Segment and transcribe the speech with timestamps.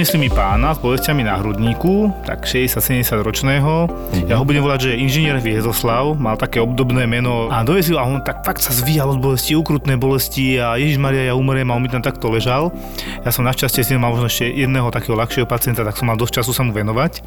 [0.00, 3.84] Donesli mi pána s bolestiami na hrudníku, tak 60-70 ročného.
[4.32, 8.24] Ja ho budem volať, že inžinier Viezoslav, mal také obdobné meno a dovezil a on
[8.24, 11.84] tak fakt sa zvíjal od bolesti, ukrutné bolesti a Ježiš Maria, ja umriem a on
[11.84, 12.72] mi tam takto ležal.
[13.20, 16.40] Ja som našťastie si mal možno ešte jedného takého ľahšieho pacienta, tak som mal dosť
[16.40, 17.20] času sa mu venovať.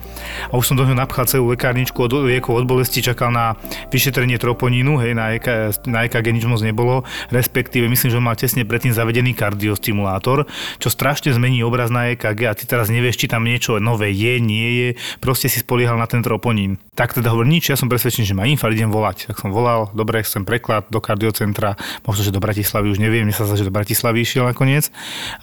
[0.49, 3.53] A už som do neho napchal celú lekárničku od liekov od bolesti, čakal na
[3.93, 8.33] vyšetrenie troponínu, hej, na, EK, na EKG nič moc nebolo, respektíve myslím, že on mal
[8.33, 10.49] tesne predtým zavedený kardiostimulátor,
[10.81, 14.39] čo strašne zmení obraz na EKG a ty teraz nevieš, či tam niečo nové je,
[14.39, 14.87] nie je,
[15.19, 16.81] proste si spoliehal na ten troponín.
[16.93, 19.33] Tak teda hovorím, nič, ja som presvedčený, že má infarkt, idem volať.
[19.33, 21.75] Tak som volal, dobre, chcem preklad do kardiocentra,
[22.07, 24.89] možno, že do Bratislavy, už neviem, mne sa zdá, že do Bratislavy išiel nakoniec.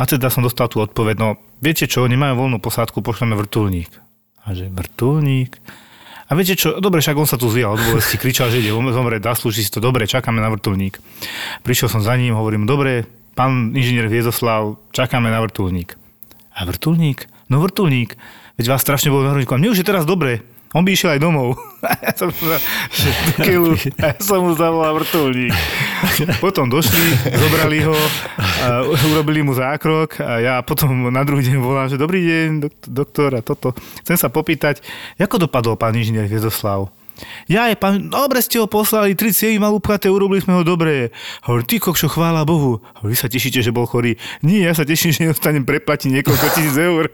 [0.01, 1.29] A teda som dostal tú odpoveď, no
[1.60, 3.91] viete čo, nemajú voľnú posádku, pošleme vrtulník.
[4.46, 5.60] A že vrtulník?
[6.30, 9.27] A viete čo, dobre, však on sa tu zvíjal od bolesti, kričal, že ide zomrieť,
[9.27, 11.02] zaslúži si to, dobre, čakáme na vrtulník.
[11.66, 15.99] Prišiel som za ním, hovorím, dobre, pán inžinier Viezoslav, čakáme na vrtulník.
[16.61, 17.25] A vrtulník?
[17.49, 18.21] No vrtulník.
[18.61, 19.57] Veď vás strašne bolo na hrudníku.
[19.57, 20.45] A mne už je teraz dobre.
[20.77, 21.57] On by išiel aj domov.
[22.05, 22.29] ja som,
[23.41, 25.57] keľu, ja som mu zavolal vrtulník.
[26.45, 27.01] Potom došli,
[27.33, 27.97] zobrali ho,
[28.37, 32.49] a urobili mu zákrok a ja potom na druhý deň volám, že dobrý deň,
[32.87, 33.73] doktor a toto.
[34.05, 34.85] Chcem sa popýtať,
[35.17, 36.99] ako dopadol pán inžinier Viezoslav?
[37.51, 41.10] Ja je pán, dobre ste ho poslali, 37 mal upchaté, urobili sme ho dobre.
[41.45, 42.79] Hovorí, ty kokšo, chvála Bohu.
[43.01, 44.16] Hovorí, vy sa tešíte, že bol chorý.
[44.45, 47.10] Nie, ja sa teším, že nedostanem preplatiť niekoľko tisíc eur.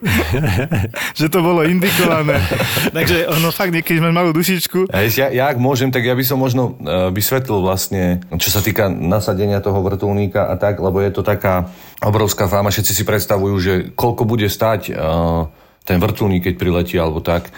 [1.19, 2.37] že to bolo indikované.
[2.97, 4.93] Takže ono fakt niekedy máš malú dušičku.
[4.93, 8.93] Ja, ja, ak môžem, tak ja by som možno uh, vysvetlil vlastne, čo sa týka
[8.93, 11.71] nasadenia toho vrtulníka a tak, lebo je to taká
[12.05, 12.69] obrovská fáma.
[12.69, 15.49] Všetci si predstavujú, že koľko bude stať uh,
[15.87, 17.49] ten vrtulník, keď priletí alebo tak.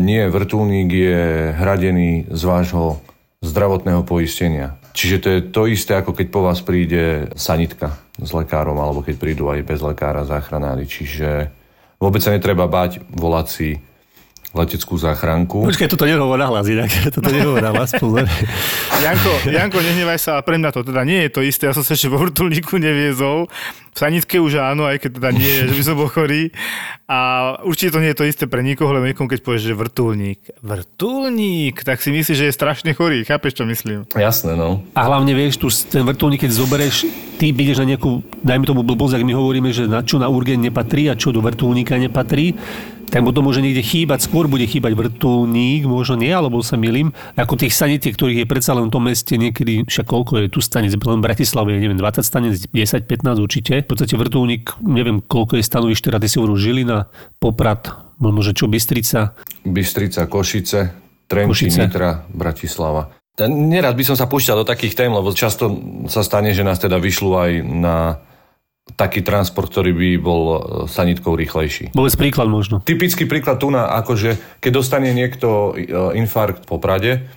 [0.00, 3.04] Nie, vrtulník je hradený z vášho
[3.44, 4.80] zdravotného poistenia.
[4.96, 9.20] Čiže to je to isté, ako keď po vás príde sanitka s lekárom, alebo keď
[9.20, 10.88] prídu aj bez lekára záchranári.
[10.88, 11.52] Čiže
[12.00, 13.68] vôbec sa netreba bať volať si
[14.50, 15.62] leteckú záchranku.
[15.62, 16.90] Počkaj, toto nehovor na hlas, inak.
[17.14, 18.26] Toto nehovor na hlas, pozor.
[19.04, 21.70] Janko, Janko, nehnevaj sa, pre mňa to teda nie je to isté.
[21.70, 23.46] Ja som sa ešte vo vrtulníku neviezol.
[23.90, 26.50] V sanitke už áno, aj keď teda nie, že by som bol chorý.
[27.06, 27.18] A
[27.62, 30.40] určite to nie je to isté pre nikoho, lebo niekomu, keď povieš, že vrtulník.
[30.62, 33.22] Vrtulník, tak si myslíš, že je strašne chorý.
[33.22, 34.06] Chápeš, čo myslím?
[34.14, 34.82] Jasné, no.
[34.94, 37.06] A hlavne vieš, tu ten vrtulník, keď zoberieš,
[37.38, 40.62] ty ideš na nejakú, dajme tomu blbosť, ak my hovoríme, že na čo na urgen
[40.62, 42.54] nepatrí a čo do vrtulníka nepatrí,
[43.10, 47.58] tak to môže niekde chýbať, skôr bude chýbať vrtulník, možno nie, alebo sa milím, ako
[47.58, 50.94] tých sanitiek, ktorých je predsa len v tom meste niekedy, však koľko je tu stanic,
[50.94, 53.82] len v Bratislave, neviem, 20 stanic, 10, 15 určite.
[53.82, 57.10] V podstate vrtulník, neviem, koľko je stanovišť, teda ty si hovoril Žilina,
[57.42, 57.90] Poprad,
[58.22, 59.34] možno, že čo, Bystrica?
[59.66, 60.80] Bystrica, Košice,
[61.26, 63.10] Trenčín, Nitra, Bratislava.
[63.40, 65.72] Nerad by som sa púšťal do takých tém, lebo často
[66.12, 67.96] sa stane, že nás teda vyšľú aj na
[68.96, 71.92] taký transport, ktorý by bol e, sanitkou rýchlejší.
[71.94, 72.82] Povedz príklad možno.
[72.82, 77.28] Typický príklad tu na, akože keď dostane niekto e, infarkt po Prade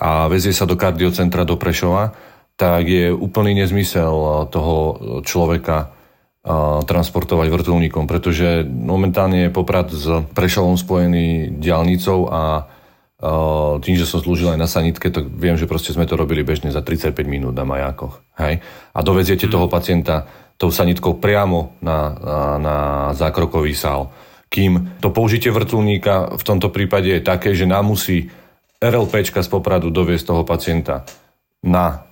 [0.00, 2.14] a vezie sa do kardiocentra do Prešova,
[2.54, 4.76] tak je úplný nezmysel e, toho
[5.26, 5.90] človeka
[6.84, 12.68] transportovať vrtulníkom, pretože momentálne je Poprad s Prešovom spojený diálnicou a
[13.80, 16.68] tým, že som slúžil aj na sanitke, tak viem, že proste sme to robili bežne
[16.68, 18.20] za 35 minút na majákoch.
[18.36, 18.60] Hej?
[18.92, 19.54] A doveziete hmm.
[19.54, 22.76] toho pacienta tou sanitkou priamo na, na, na
[23.14, 24.10] zákrokový sál.
[24.48, 28.30] Kým to použitie vrtulníka v tomto prípade je také, že nám musí
[28.78, 31.02] RLPčka z Popradu doviesť toho pacienta
[31.64, 32.04] na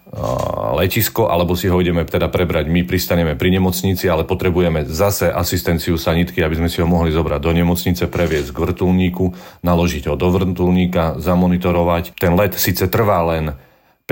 [0.77, 2.69] letisko, alebo si ho ideme teda prebrať.
[2.69, 7.41] My pristaneme pri nemocnici, ale potrebujeme zase asistenciu sanitky, aby sme si ho mohli zobrať
[7.41, 9.33] do nemocnice, previesť k vrtulníku,
[9.65, 12.13] naložiť ho do vrtulníka, zamonitorovať.
[12.21, 13.57] Ten let síce trvá len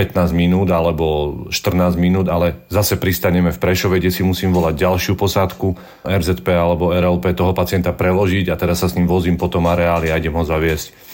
[0.00, 5.12] 15 minút alebo 14 minút, ale zase pristaneme v Prešove, kde si musím volať ďalšiu
[5.12, 5.76] posádku
[6.08, 10.08] RZP alebo RLP toho pacienta preložiť a teraz sa s ním vozím po tom areáli
[10.08, 11.12] a idem ho zaviesť.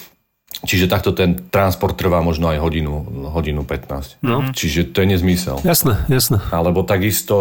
[0.62, 3.02] Čiže takto ten transport trvá možno aj hodinu,
[3.34, 4.22] hodinu 15.
[4.22, 4.46] No.
[4.54, 5.60] Čiže to je nezmysel.
[5.66, 6.40] Jasné, jasné.
[6.54, 7.36] Alebo takisto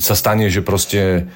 [0.00, 1.30] sa stane, že proste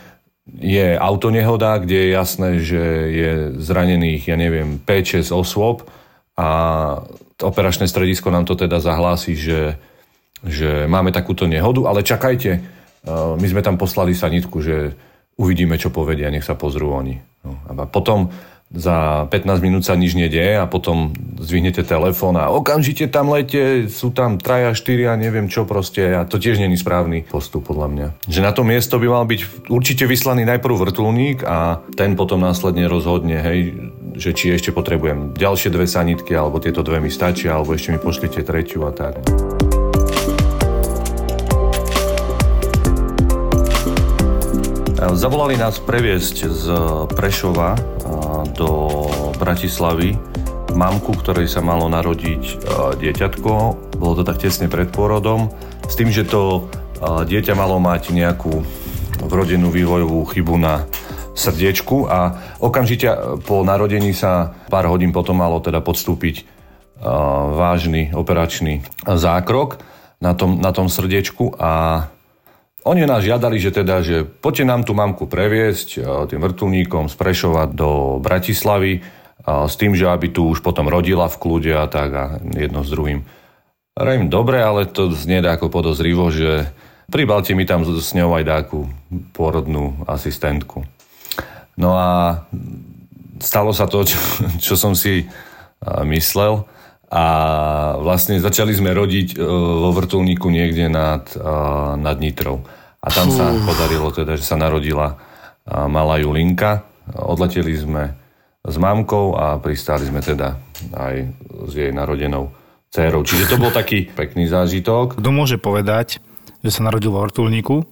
[0.48, 2.82] je autonehoda, kde je jasné, že
[3.12, 3.30] je
[3.62, 5.86] zranených, ja neviem, 5-6 osôb
[6.34, 6.48] a
[7.42, 9.76] operačné stredisko nám to teda zahlási, že,
[10.44, 12.60] že máme takúto nehodu, ale čakajte, e,
[13.36, 14.96] my sme tam poslali sanitku, že
[15.40, 17.16] uvidíme, čo povedia, nech sa pozrú oni.
[17.44, 18.28] No, a potom
[18.70, 21.10] za 15 minút sa nič nedieje a potom
[21.42, 26.38] zvihnete telefón a okamžite tam lete, sú tam traja, štyria, neviem čo proste a to
[26.38, 28.06] tiež není správny postup podľa mňa.
[28.30, 32.86] Že na to miesto by mal byť určite vyslaný najprv vrtulník a ten potom následne
[32.86, 33.74] rozhodne, hej,
[34.16, 37.98] že či ešte potrebujem ďalšie dve sanitky, alebo tieto dve mi stačia, alebo ešte mi
[37.98, 39.20] pošlite tretiu a tak.
[45.10, 46.66] Zavolali nás previesť z
[47.16, 47.74] Prešova
[48.54, 48.70] do
[49.40, 50.14] Bratislavy
[50.76, 52.62] mamku, ktorej sa malo narodiť
[53.00, 53.52] dieťatko.
[53.98, 55.50] Bolo to tak tesne pred pôrodom.
[55.88, 56.70] S tým, že to
[57.00, 58.62] dieťa malo mať nejakú
[59.24, 60.86] vrodenú vývojovú chybu na
[61.34, 66.44] srdiečku a okamžite po narodení sa pár hodín potom malo teda podstúpiť
[67.56, 69.80] vážny operačný zákrok
[70.20, 72.04] na tom, na tom srdiečku a
[72.80, 76.00] oni nás žiadali, že teda, že poďte nám tú mamku previesť
[76.32, 79.04] tým vrtulníkom z Prešova do Bratislavy
[79.44, 82.24] s tým, že aby tu už potom rodila v kľude a tak a
[82.56, 83.24] jedno s druhým.
[83.96, 86.72] Rejím, dobre, ale to znie ako podozrivo, že
[87.12, 88.88] pribalte mi tam s ňou aj dáku
[89.36, 90.84] pôrodnú asistentku.
[91.78, 92.42] No a
[93.38, 94.18] stalo sa to, čo,
[94.58, 95.28] čo som si
[95.84, 96.64] myslel
[97.10, 97.24] a
[97.98, 99.36] vlastne začali sme rodiť e,
[99.82, 101.26] vo vrtulníku niekde nad,
[101.98, 102.62] nad Nitrou.
[103.00, 105.16] A tam sa podarilo teda, že sa narodila
[105.64, 106.84] malá Julinka.
[107.16, 108.12] Odleteli sme
[108.60, 110.60] s mamkou a pristáli sme teda
[110.92, 111.14] aj
[111.66, 112.52] s jej narodenou
[112.92, 113.24] dcerou.
[113.24, 115.16] Čiže to bol taký pekný zážitok.
[115.16, 116.20] Kto môže povedať,
[116.60, 117.88] že sa narodil vo vrtulníku?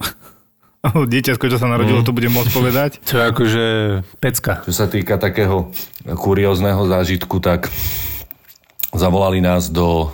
[1.13, 2.07] Dieťasko, čo sa narodilo, mm.
[2.07, 2.91] to bude môcť povedať.
[3.09, 3.65] To je akože
[4.21, 4.63] pecka.
[4.65, 5.73] Čo sa týka takého
[6.05, 7.73] kuriózneho zážitku, tak
[8.93, 10.13] zavolali nás do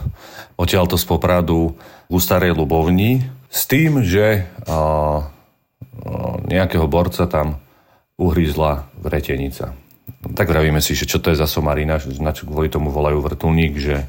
[0.55, 1.75] odtiaľto z Popradu
[2.11, 4.79] u Starej Lubovni s tým, že a, a,
[6.47, 7.59] nejakého borca tam
[8.19, 9.75] uhryzla vretenica.
[10.25, 12.15] Tak vravíme si, že čo to je za somarina, že
[12.47, 14.07] kvôli tomu volajú vrtulník, že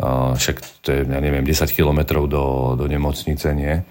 [0.00, 2.44] a, však to je, ja neviem, 10 kilometrov do,
[2.76, 3.84] do nemocnice, nie?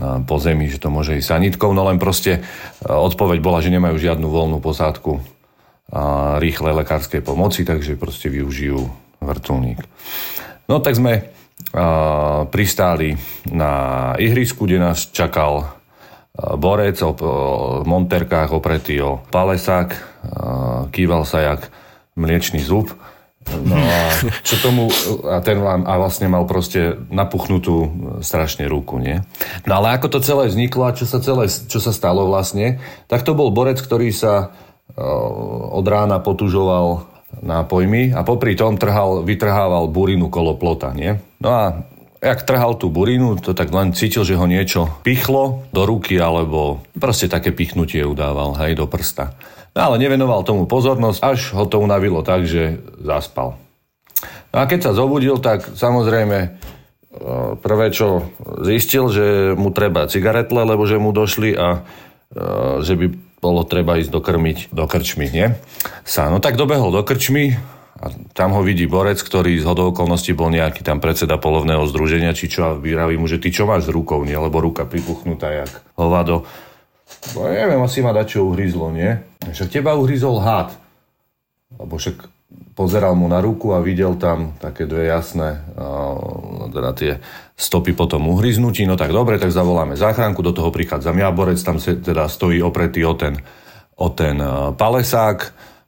[0.00, 2.46] Po zemi, že to môže ísť sanitkou, no len proste
[2.86, 5.18] odpoveď bola, že nemajú žiadnu voľnú posádku
[6.38, 8.78] rýchlej lekárskej pomoci, takže proste využijú
[9.20, 9.82] vrtulník.
[10.70, 11.12] No tak sme
[11.74, 13.18] a, pristáli
[13.50, 13.72] na
[14.16, 15.82] ihrisku, kde nás čakal
[16.32, 17.12] borec o,
[17.84, 19.88] monterkách opretý o palesák,
[20.88, 21.68] kýval sa jak
[22.16, 22.88] mliečný zub.
[23.50, 24.86] No a čo tomu,
[25.26, 27.90] a ten a vlastne mal proste napuchnutú
[28.22, 29.20] strašne ruku, nie?
[29.66, 32.78] No ale ako to celé vzniklo a čo sa, celé, čo sa stalo vlastne,
[33.10, 34.54] tak to bol borec, ktorý sa
[35.72, 37.08] od rána potužoval
[37.40, 41.16] nápojmi a popri tom trhal, vytrhával burinu kolo plota, nie?
[41.40, 41.62] No a
[42.22, 46.84] jak trhal tú burinu, to tak len cítil, že ho niečo pichlo do ruky alebo
[46.94, 49.34] proste také pichnutie udával, hej, do prsta.
[49.72, 53.56] No ale nevenoval tomu pozornosť, až ho to unavilo tak, že zaspal.
[54.52, 56.48] No a keď sa zobudil, tak samozrejme e,
[57.56, 58.28] prvé, čo
[58.60, 63.06] zistil, že mu treba cigaretle, lebo že mu došli a e, že by
[63.42, 65.56] bolo treba ísť dokrmiť do krčmy, nie?
[66.04, 67.56] Sa, no tak dobehol do krčmy
[67.98, 72.36] a tam ho vidí borec, ktorý z hodou okolností bol nejaký tam predseda polovného združenia,
[72.36, 74.36] či čo, a vyraví mu, že ty čo máš s rukou, nie?
[74.36, 76.44] Lebo ruka pripuchnutá jak hovado.
[77.32, 79.14] No neviem, asi ma čo uhryzlo, nie?
[79.46, 80.74] Však teba uhryzol had.
[81.78, 82.26] Lebo však
[82.74, 85.60] pozeral mu na ruku a videl tam také dve jasné,
[86.72, 87.12] teda tie
[87.56, 88.84] stopy po tom uhryznutí.
[88.88, 92.60] No tak dobre, tak zavoláme záchranku, do toho prichádzam ja, borec tam se, teda stojí
[92.64, 93.38] opretý o ten,
[93.96, 94.40] o ten
[94.76, 95.38] palesák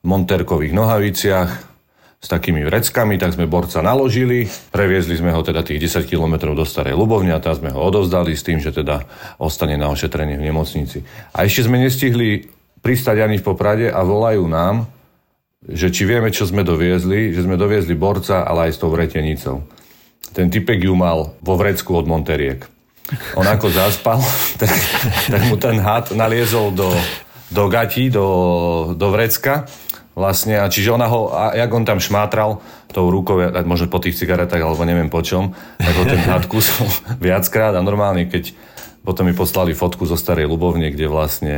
[0.01, 1.51] v monterkových nohaviciach
[2.25, 6.65] s takými vreckami, tak sme borca naložili, previezli sme ho teda tých 10 km do
[6.65, 9.05] Starej Lubovne a tam sme ho odovzdali s tým, že teda
[9.37, 11.05] ostane na ošetrenie v nemocnici.
[11.37, 12.49] A ešte sme nestihli
[12.81, 14.89] pristať ani v Poprade a volajú nám,
[15.69, 19.60] že či vieme, čo sme doviezli, že sme doviezli borca, ale aj s tou vretenicou.
[20.32, 22.65] Ten typek ju mal vo vrecku od Monteriek.
[23.37, 24.17] On ako zaspal,
[24.60, 24.72] tak,
[25.29, 26.89] tak mu ten had naliezol do,
[27.53, 28.27] do gatí, do,
[28.96, 29.69] do vrecka.
[30.15, 32.63] Vlastne, a čiže ona ho, a jak on tam šmátral
[32.94, 36.87] tou rukou, možno po tých cigaretách, alebo neviem po čom, tak ho ten had kusol
[37.19, 38.55] viackrát a normálne, keď
[39.03, 41.55] potom mi poslali fotku zo starej Lubovne, kde vlastne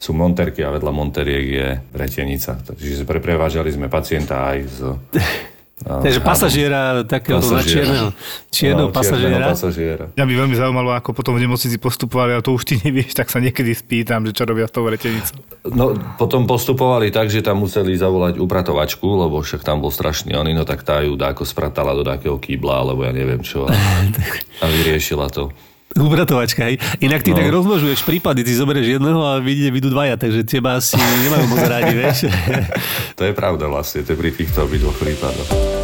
[0.00, 2.58] sú monterky a vedľa monteriek je vretenica.
[2.58, 4.78] Takže preprevážali sme pacienta aj z
[5.80, 7.64] Takže pasažiera takého pasažiera.
[7.64, 8.08] čierneho,
[8.52, 9.46] čierneho no, pasažiera.
[9.48, 10.04] pasažiera.
[10.12, 13.32] Mňa by veľmi zaujímalo, ako potom v nemocnici postupovali, a to už ty nevieš, tak
[13.32, 15.40] sa niekedy spýtam, že čo robia s tou vretenicou.
[15.72, 20.52] No, potom postupovali tak, že tam museli zavolať upratovačku, lebo však tam bol strašný oný,
[20.52, 23.64] no tak tá ju dáko spratala do takého kýbla, alebo ja neviem čo.
[23.64, 23.72] A,
[24.62, 25.48] a vyriešila to.
[25.98, 26.78] Ubratovačka, hej.
[27.02, 27.42] Inak ty no.
[27.42, 31.62] tak rozmnožuješ prípady, ty zoberieš jedného a vidíte, vidú dvaja, takže teba asi nemajú moc
[31.66, 32.30] rádi, vieš.
[33.18, 35.79] to je pravda vlastne, to je pri týchto obidvoch prípadoch.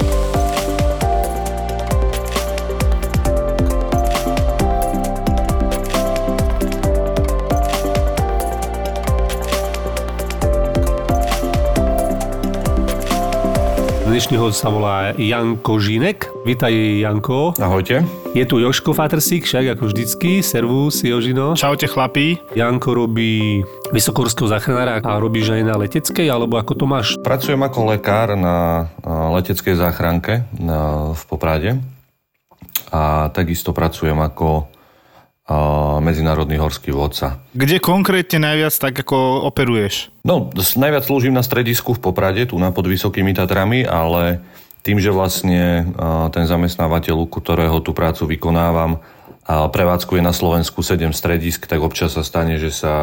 [14.17, 16.33] Dnešný host sa volá Janko Žinek.
[16.49, 16.73] Vítaj
[17.05, 17.53] Janko.
[17.61, 18.01] Ahojte.
[18.33, 20.41] Je tu Joško Fatersík, však ako vždycky.
[20.41, 21.53] Servus, Jožino.
[21.53, 22.41] Čaute chlapí.
[22.57, 23.61] Janko robí
[23.93, 27.21] vysokorského záchranára a robíš aj na leteckej, alebo ako to máš?
[27.21, 28.89] Pracujem ako lekár na
[29.37, 30.49] leteckej záchranke
[31.13, 31.77] v Poprade
[32.89, 34.65] a takisto pracujem ako
[36.03, 37.39] medzinárodný horský vodca.
[37.55, 40.11] Kde konkrétne najviac tak ako operuješ?
[40.27, 44.43] No, najviac slúžim na stredisku v Poprade, tu na pod Vysokými Tatrami, ale
[44.83, 45.87] tým, že vlastne
[46.35, 48.99] ten zamestnávateľ, u ktorého tú prácu vykonávam,
[49.47, 52.95] a prevádzkuje na Slovensku 7 stredisk, tak občas sa stane, že sa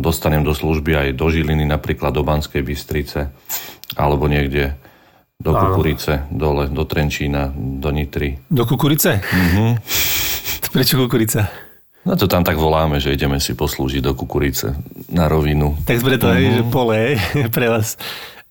[0.00, 3.28] dostanem do služby aj do Žiliny, napríklad do Banskej Bystrice,
[3.92, 4.72] alebo niekde
[5.36, 8.40] do Kukurice, dole, do Trenčína, do Nitry.
[8.48, 9.20] Do kukurice?
[9.36, 9.70] Mm-hmm.
[10.72, 11.65] Prečo kukurica?
[12.06, 14.78] No to tam tak voláme, že ideme si poslúžiť do Kukurice
[15.10, 15.74] na rovinu.
[15.82, 16.54] Tak preto, mm-hmm.
[16.54, 17.18] že pole
[17.56, 17.98] pre vás.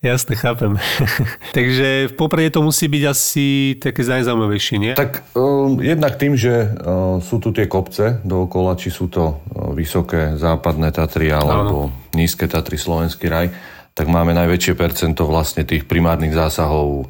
[0.03, 0.75] Jasne, chápem.
[1.57, 3.45] Takže v Poprade to musí byť asi
[3.79, 4.93] také najzaujímavejšie, nie?
[4.93, 9.71] Tak um, jednak tým, že uh, sú tu tie kopce dookola, či sú to uh,
[9.73, 13.49] vysoké západné Tatry alebo nízke Tatry, Slovenský raj,
[13.95, 17.07] tak máme najväčšie percento vlastne tých primárnych zásahov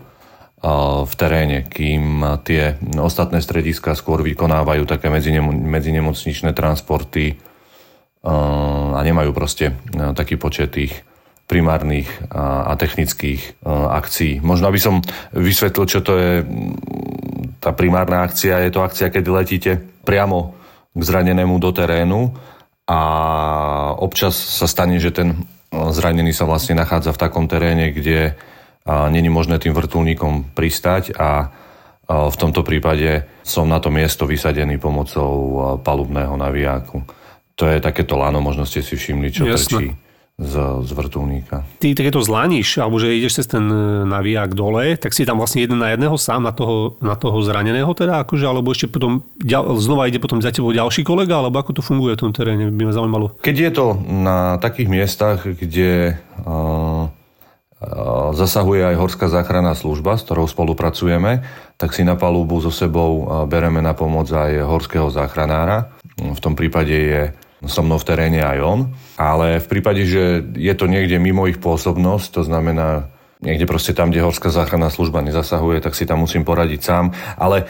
[1.05, 7.37] v teréne, kým tie ostatné strediska skôr vykonávajú také medzinemo- medzinemocničné transporty
[8.25, 11.05] a nemajú proste taký počet tých
[11.45, 14.41] primárnych a, technických akcií.
[14.41, 15.05] Možno aby som
[15.37, 16.41] vysvetlil, čo to je
[17.61, 18.65] tá primárna akcia.
[18.65, 20.57] Je to akcia, keď letíte priamo
[20.97, 22.33] k zranenému do terénu
[22.89, 22.99] a
[24.01, 28.33] občas sa stane, že ten zranený sa vlastne nachádza v takom teréne, kde
[28.85, 34.77] není možné tým vrtulníkom pristať a uh, v tomto prípade som na to miesto vysadený
[34.77, 37.01] pomocou uh, palubného navijáku.
[37.55, 39.55] To je takéto lano, možno ste si všimli, čo Jasné.
[39.55, 39.87] trčí
[40.35, 41.63] z, z vrtulníka.
[41.79, 45.63] Ty takéto zlaníš, alebo že ideš cez ten e, navíjak dole, tak si tam vlastne
[45.63, 49.79] jeden na jedného sám, na toho, na toho zraneného teda, akože, alebo ešte potom ďal,
[49.79, 52.83] znova ide potom za tebou ďalší kolega, alebo ako to funguje v tom teréne, by
[52.83, 53.31] ma zaujímalo.
[53.39, 57.07] Keď je to na takých miestach, kde uh,
[58.33, 63.23] zasahuje aj Horská záchranná služba, s ktorou spolupracujeme, tak si na palubu so sebou uh,
[63.45, 65.91] bereme na pomoc aj horského záchranára.
[66.17, 67.21] V tom prípade je
[67.65, 68.79] so mnou v teréne aj on.
[69.17, 73.09] Ale v prípade, že je to niekde mimo ich pôsobnosť, to znamená
[73.41, 77.05] niekde proste tam, kde Horská záchranná služba nezasahuje, tak si tam musím poradiť sám.
[77.35, 77.67] Ale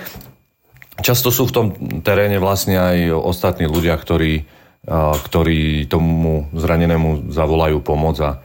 [0.95, 1.65] Často sú v tom
[2.07, 4.47] teréne vlastne aj ostatní ľudia, ktorí,
[4.87, 8.39] a, ktorí tomu zranenému zavolajú pomoc a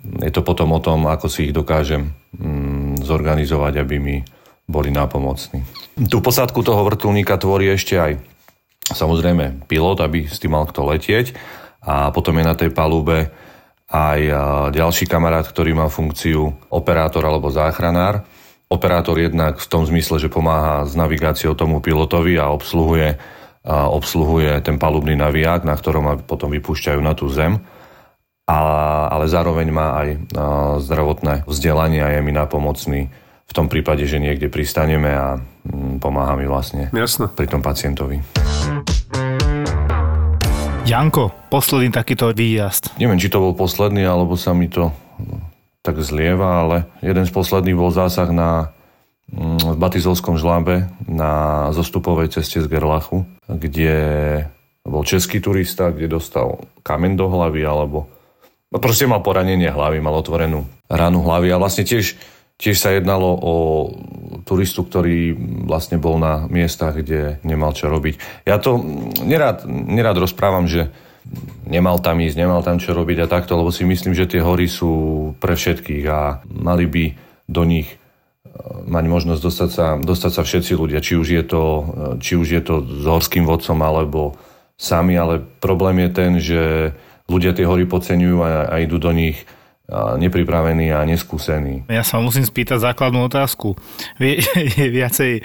[0.00, 4.16] je to potom o tom, ako si ich dokážem mm, zorganizovať, aby mi
[4.70, 5.66] boli nápomocní.
[6.06, 8.12] Tú posádku toho vrtulníka tvorí ešte aj
[8.94, 11.34] samozrejme pilot, aby s tým mal kto letieť
[11.82, 13.30] a potom je na tej palube
[13.90, 14.20] aj
[14.70, 18.22] ďalší kamarát, ktorý má funkciu operátor alebo záchranár.
[18.70, 23.18] Operátor jednak v tom zmysle, že pomáha s navigáciou tomu pilotovi a obsluhuje,
[23.66, 27.58] a obsluhuje ten palubný naviják, na ktorom potom vypúšťajú na tú zem.
[28.50, 28.58] A,
[29.14, 30.18] ale zároveň má aj a,
[30.82, 33.06] zdravotné vzdelanie a je mi napomocný
[33.46, 37.30] v tom prípade, že niekde pristaneme a mm, pomáha mi vlastne Jasné.
[37.30, 38.18] pri tom pacientovi.
[40.82, 42.98] Janko, posledný takýto výjazd.
[42.98, 44.90] Neviem, či to bol posledný, alebo sa mi to
[45.22, 45.38] no,
[45.86, 46.76] tak zlieva, ale
[47.06, 48.74] jeden z posledných bol zásah na
[49.30, 53.94] mm, v Batizovskom žlábe na zostupovej ceste z Gerlachu, kde
[54.82, 58.10] bol český turista, kde dostal kamen do hlavy, alebo
[58.70, 62.14] no proste mal poranenie hlavy, mal otvorenú ranu hlavy a vlastne tiež,
[62.58, 63.54] tiež sa jednalo o
[64.46, 65.34] turistu, ktorý
[65.66, 68.46] vlastne bol na miestach, kde nemal čo robiť.
[68.46, 68.78] Ja to
[69.22, 70.90] nerád, nerád rozprávam, že
[71.68, 74.66] nemal tam ísť, nemal tam čo robiť a takto, lebo si myslím, že tie hory
[74.66, 74.92] sú
[75.38, 77.04] pre všetkých a mali by
[77.46, 77.96] do nich e,
[78.88, 81.84] mať možnosť dostať sa, dostať sa všetci ľudia, či už, je to, e,
[82.18, 84.34] či už je to s horským vodcom alebo
[84.80, 86.62] sami, ale problém je ten, že
[87.30, 89.38] ľudia tie hory podceňujú a, a idú do nich
[89.90, 91.82] nepripravení a neskúsení.
[91.90, 93.74] Ja sa musím spýtať základnú otázku.
[94.22, 94.38] Vie,
[94.78, 95.42] je viacej e,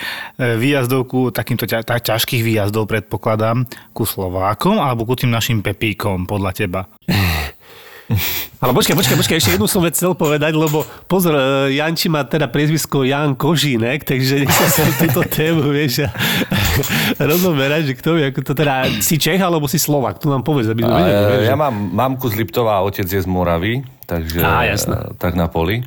[0.61, 6.51] výjazdov ku takýmto ťa, ťažkých výjazdov, predpokladám, ku Slovákom alebo ku tým našim Pepíkom, podľa
[6.53, 6.81] teba?
[8.63, 12.23] Ale počkaj, počkaj, počkaj, ešte jednu som vec chcel povedať, lebo pozor, e, Janči má
[12.23, 16.09] teda priezvisko Jan Kožínek, takže nech sa túto tému, vieš, a
[17.31, 20.71] rozoberať, že kto vie, ako to teda, si Čech alebo si Slovak, tu nám povedz,
[20.71, 24.39] aby sme vedeli, E, ja mám mamku z Liptova a otec je z Moravy, takže
[24.39, 24.95] jasné.
[24.95, 25.83] e, tak na poli.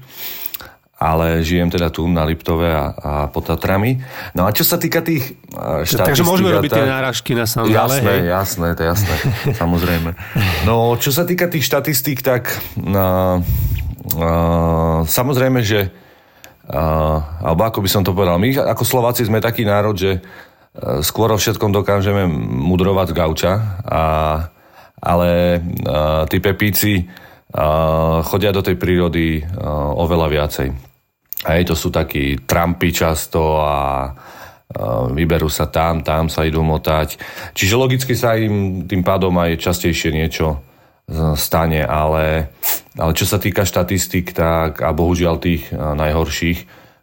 [0.98, 4.02] Ale žijem teda tu na Liptove a, a pod Tatrami.
[4.34, 6.10] No a čo sa týka tých e, štatistík...
[6.10, 8.20] Takže môžeme robiť tie tak- náražky na sandále, Jasné, hej?
[8.34, 9.14] jasné, to je jasné,
[9.62, 10.10] samozrejme.
[10.66, 12.50] No, čo sa týka tých štatistík, tak
[12.82, 13.38] uh,
[14.18, 15.94] uh, samozrejme, že
[16.68, 21.00] Uh, alebo ako by som to povedal, my ako Slováci sme taký národ, že uh,
[21.00, 22.28] skôr o všetkom dokážeme
[22.60, 24.02] mudrovať gauča, a,
[25.00, 29.48] ale uh, tí pepíci uh, chodia do tej prírody uh,
[29.96, 30.68] oveľa viacej.
[31.46, 34.10] Hej, to sú takí trampy často a
[35.14, 37.16] vyberú sa tam, tam sa idú motať.
[37.54, 40.60] Čiže logicky sa im tým pádom aj častejšie niečo
[41.40, 42.52] stane, ale,
[43.00, 46.58] ale čo sa týka štatistik, tak a bohužiaľ tých najhorších,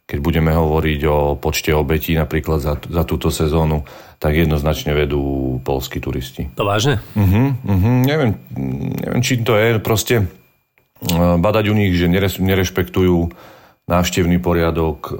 [0.06, 3.82] keď budeme hovoriť o počte obetí napríklad za, za túto sezónu,
[4.22, 6.46] tak jednoznačne vedú polskí turisti.
[6.54, 7.02] To vážne?
[7.18, 8.38] Uh-huh, uh-huh, neviem,
[9.02, 10.30] neviem, či to je proste
[11.42, 12.06] badať u nich, že
[12.38, 13.34] nerešpektujú
[13.86, 15.14] návštevný poriadok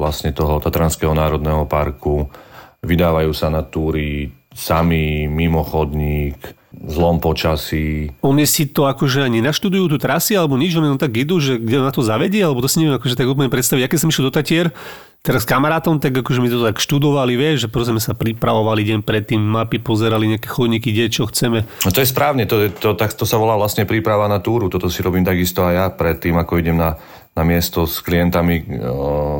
[0.00, 2.32] vlastne toho Tatranského národného parku,
[2.80, 6.56] vydávajú sa na túry sami, mimo chodník,
[6.88, 8.08] zlom počasí.
[8.24, 11.84] Oni si to akože ani naštudujú tú trasy alebo nič, oni tak idú, že kde
[11.84, 13.84] na to zavedie, alebo to si neviem akože tak úplne predstaviť.
[13.84, 14.72] Ja keď som išiel do Tatier,
[15.20, 18.80] teraz s kamarátom, tak akože mi to tak študovali, vieš, že proste sme sa pripravovali
[18.94, 21.68] deň predtým, mapy pozerali, nejaké chodníky, kde čo chceme.
[21.84, 24.88] No to je správne, to, to, tak, to sa volá vlastne príprava na túru, toto
[24.88, 26.94] si robím takisto aj ja predtým, ako idem na,
[27.38, 28.66] na miesto s klientami,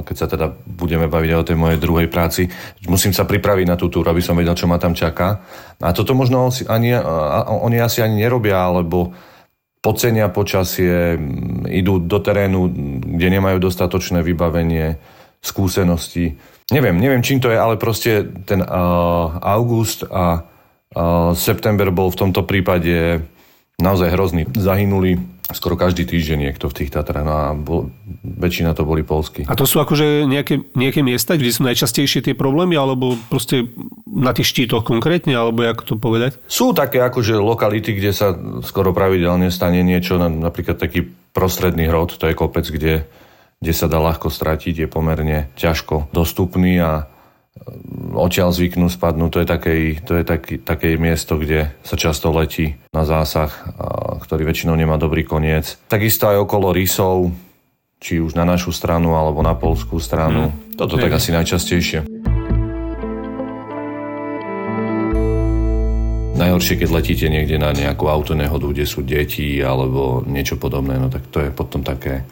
[0.07, 2.47] keď sa teda budeme baviť o tej mojej druhej práci.
[2.87, 5.43] Musím sa pripraviť na tú túru, aby som vedel, čo ma tam čaká.
[5.83, 6.95] A toto možno ani,
[7.51, 9.11] oni asi ani nerobia, alebo
[9.83, 11.19] podcenia počasie,
[11.67, 12.71] idú do terénu,
[13.19, 14.99] kde nemajú dostatočné vybavenie,
[15.39, 16.35] skúsenosti.
[16.75, 22.21] Neviem, neviem, čím to je, ale proste ten uh, august a uh, september bol v
[22.27, 23.23] tomto prípade
[23.79, 24.43] naozaj hrozný.
[24.55, 27.89] Zahynuli skoro každý týždeň niekto v tých Tatrách no a bol,
[28.21, 29.49] väčšina to boli polsky.
[29.49, 33.65] A to sú akože nejaké, nejaké miesta, kde sú najčastejšie tie problémy, alebo proste
[34.05, 36.37] na tých štítoch konkrétne, alebo ako to povedať?
[36.45, 42.29] Sú také akože lokality, kde sa skoro pravidelne stane niečo, napríklad taký prostredný hrod, to
[42.29, 43.09] je kopec, kde
[43.59, 47.11] kde sa dá ľahko stratiť, je pomerne ťažko dostupný a
[48.15, 49.31] odtiaľ zvyknú spadnúť.
[49.31, 53.51] To je, takej, to je taký, také miesto, kde sa často letí na zásah,
[54.25, 55.79] ktorý väčšinou nemá dobrý koniec.
[55.87, 57.31] Takisto aj okolo rysov,
[57.99, 60.55] či už na našu stranu alebo na polskú stranu.
[60.55, 60.79] Hmm.
[60.79, 62.07] Toto tak asi najčastejšie.
[66.39, 71.27] Najhoršie, keď letíte niekde na nejakú autonehodu, kde sú deti alebo niečo podobné, no tak
[71.35, 72.23] to je potom také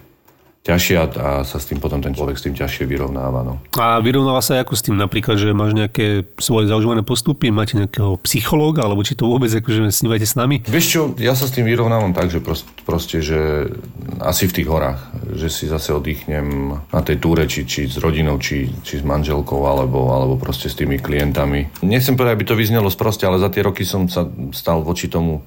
[0.66, 3.46] ťažšie a sa s tým potom ten človek s tým ťažšie vyrovnáva.
[3.46, 3.62] No.
[3.78, 8.18] A vyrovnáva sa ako s tým napríklad, že máš nejaké svoje zaužívané postupy, máte nejakého
[8.26, 10.66] psychológa, alebo či to vôbec akože snívate s nami?
[10.66, 13.70] Vieš čo, ja sa s tým vyrovnávam tak, že proste, proste, že
[14.18, 15.00] asi v tých horách,
[15.38, 19.62] že si zase oddychnem na tej túre, či, či s rodinou, či, či s manželkou,
[19.62, 21.70] alebo, alebo proste s tými klientami.
[21.86, 25.46] Nechcem povedať, aby to vyznelo sproste, ale za tie roky som sa stal voči tomu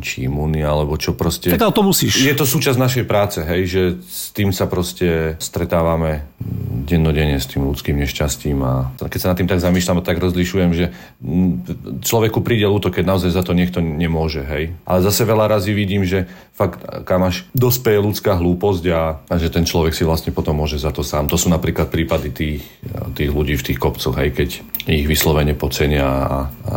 [0.00, 1.52] či imúny, alebo čo proste.
[1.52, 2.22] Tak ale to musíš.
[2.24, 6.24] Je to súčasť našej práce, hej, že s tým sa proste stretávame
[6.82, 10.86] dennodenne s tým ľudským nešťastím a keď sa nad tým tak zamýšľam, tak rozlišujem, že
[12.02, 14.74] človeku príde ľúto, keď naozaj za to niekto nemôže, hej.
[14.82, 19.52] Ale zase veľa razy vidím, že fakt kam až dospeje ľudská hlúposť a, a že
[19.52, 21.30] ten človek si vlastne potom môže za to sám.
[21.30, 22.62] To sú napríklad prípady tých,
[23.14, 24.48] tých ľudí v tých kopcoch, hej, keď
[24.90, 26.76] ich vyslovene pocenia a, a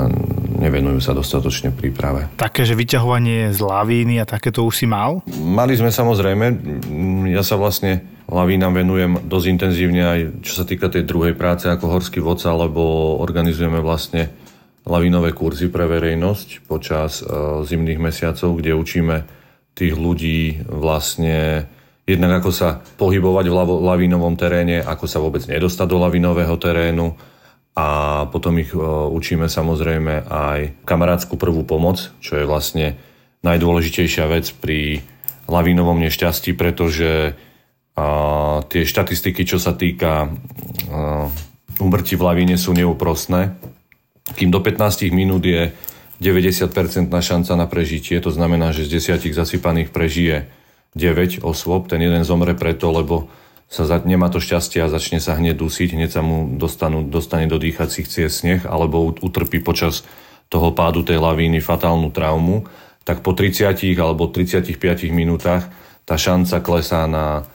[0.65, 2.27] nevenujú sa dostatočne príprave.
[2.41, 5.21] Také, že vyťahovanie z lavíny a takéto už si mal?
[5.29, 6.45] Mali sme samozrejme.
[7.29, 11.93] Ja sa vlastne lavínam venujem dosť intenzívne aj čo sa týka tej druhej práce ako
[11.93, 14.33] horský vodca, lebo organizujeme vlastne
[14.85, 19.15] lavínové kurzy pre verejnosť počas uh, zimných mesiacov, kde učíme
[19.75, 21.67] tých ľudí vlastne
[22.05, 27.17] jednak ako sa pohybovať v lavínovom teréne, ako sa vôbec nedostať do lavínového terénu,
[27.75, 27.87] a
[28.31, 28.79] potom ich e,
[29.11, 32.95] učíme samozrejme aj kamarádskú prvú pomoc, čo je vlastne
[33.43, 35.05] najdôležitejšia vec pri
[35.45, 37.37] lavínovom nešťastí, pretože
[38.67, 40.27] tie štatistiky, čo sa týka
[41.79, 43.55] úmrtí v lavíne sú neúprostné.
[44.35, 45.71] Kým do 15 minút je
[46.19, 50.51] 90% šanca na prežitie, to znamená, že z 10 zasypaných prežije
[50.95, 53.31] 9 osôb, ten jeden zomre preto, lebo
[53.65, 57.49] sa za, nemá to šťastie a začne sa hneď dusiť, hneď sa mu dostanú, dostane
[57.49, 60.05] do dýchacích ciest sneh alebo utrpí počas
[60.47, 62.69] toho pádu tej lavíny fatálnu traumu,
[63.01, 64.77] tak po 30 alebo 35
[65.09, 65.69] minútach
[66.05, 67.49] tá šanca klesá na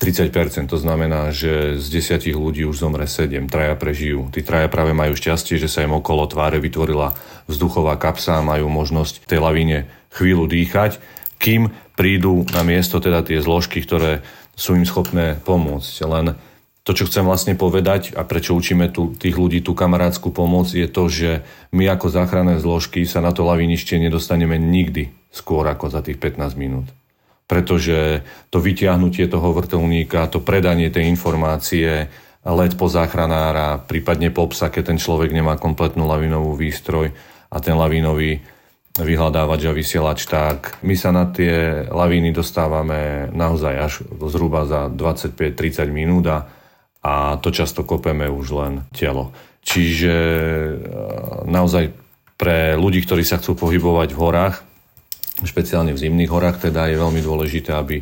[0.00, 0.72] 30%.
[0.72, 4.32] To znamená, že z 10 ľudí už zomre 7, traja prežijú.
[4.32, 7.12] Tí traja práve majú šťastie, že sa im okolo tváre vytvorila
[7.44, 9.84] vzduchová kapsa a majú možnosť tej lavíne
[10.16, 10.96] chvíľu dýchať,
[11.36, 11.68] kým
[12.00, 14.24] prídu na miesto teda tie zložky, ktoré
[14.60, 15.94] sú im schopné pomôcť.
[16.04, 16.36] Len
[16.84, 20.84] to, čo chcem vlastne povedať a prečo učíme tu, tých ľudí tú kamarádskú pomoc, je
[20.84, 21.40] to, že
[21.72, 26.60] my ako záchranné zložky sa na to lavinište nedostaneme nikdy skôr ako za tých 15
[26.60, 26.92] minút.
[27.50, 28.22] pretože
[28.54, 32.06] to vytiahnutie toho vrtulníka, to predanie tej informácie,
[32.46, 37.10] let po záchranára, prípadne po psa, keď ten človek nemá kompletnú lavinovú výstroj
[37.50, 38.38] a ten lavinový
[39.02, 43.92] vyhľadávač a vysielač, tak my sa na tie lavíny dostávame naozaj až
[44.30, 46.38] zhruba za 25-30 minút a,
[47.04, 49.32] a to často kopeme už len telo.
[49.60, 50.74] Čiže e,
[51.48, 51.92] naozaj
[52.40, 54.56] pre ľudí, ktorí sa chcú pohybovať v horách,
[55.44, 58.00] špeciálne v zimných horách, teda je veľmi dôležité, aby,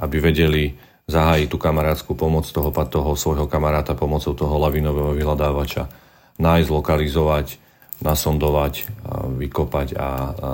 [0.00, 0.76] aby vedeli
[1.08, 5.88] zahájiť tú kamarátskú pomoc toho, toho svojho kamaráta pomocou toho lavinového vyhľadávača,
[6.36, 7.67] nájsť, lokalizovať,
[7.98, 10.08] nasondovať, a vykopať a, a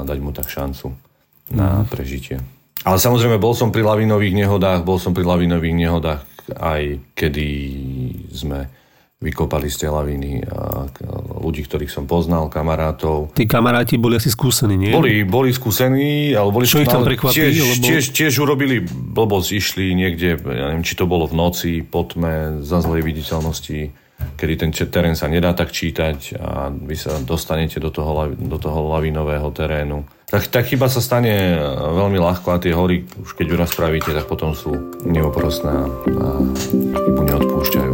[0.04, 0.92] dať mu tak šancu
[1.52, 1.88] na mhm.
[1.92, 2.36] prežitie.
[2.84, 7.48] Ale samozrejme, bol som pri lavinových nehodách, bol som pri lavinových nehodách aj kedy
[8.28, 8.68] sme
[9.24, 10.44] vykopali z tej lavíny
[11.40, 13.32] ľudí, ktorých som poznal, kamarátov.
[13.32, 14.92] Tí kamaráti boli asi skúsení, nie?
[14.92, 16.68] Boli, boli skúsení, ale boli...
[16.68, 17.32] Čo ich tam prekvapí?
[17.32, 17.84] Tiež, lebo...
[17.88, 22.60] tiež, tiež urobili blbosť, išli niekde, ja neviem, či to bolo v noci, po tme,
[22.60, 23.96] za zlej viditeľnosti,
[24.34, 28.90] kedy ten terén sa nedá tak čítať a vy sa dostanete do toho, do toho
[28.90, 30.04] lavinového terénu.
[30.24, 31.54] Tak, tak chyba sa stane
[31.94, 34.74] veľmi ľahko a tie hory, už keď ju raz spravíte, tak potom sú
[35.06, 36.26] neoprostné a, a
[36.98, 37.93] chybu neodpúšťajú.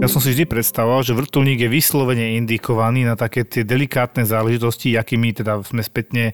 [0.00, 4.96] Ja som si vždy predstavoval, že vrtulník je vyslovene indikovaný na také tie delikátne záležitosti,
[4.96, 6.32] akými teda sme spätne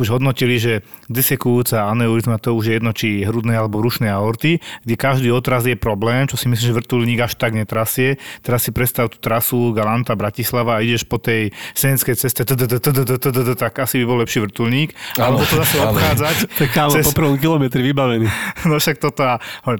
[0.00, 0.80] už hodnotili, že
[1.12, 5.76] desekujúca aneurizma to už je jedno, či hrudné alebo rušné aorty, kde každý otraz je
[5.76, 8.16] problém, čo si myslím, že vrtulník až tak netrasie.
[8.40, 14.00] Teraz si predstav tú trasu Galanta Bratislava a ideš po tej senskej ceste, tak asi
[14.00, 14.96] by bol lepší vrtulník.
[15.20, 16.36] Alebo to zase obchádzať.
[16.72, 18.24] Tak po prvom kilometri vybavený.
[18.64, 19.20] No však toto,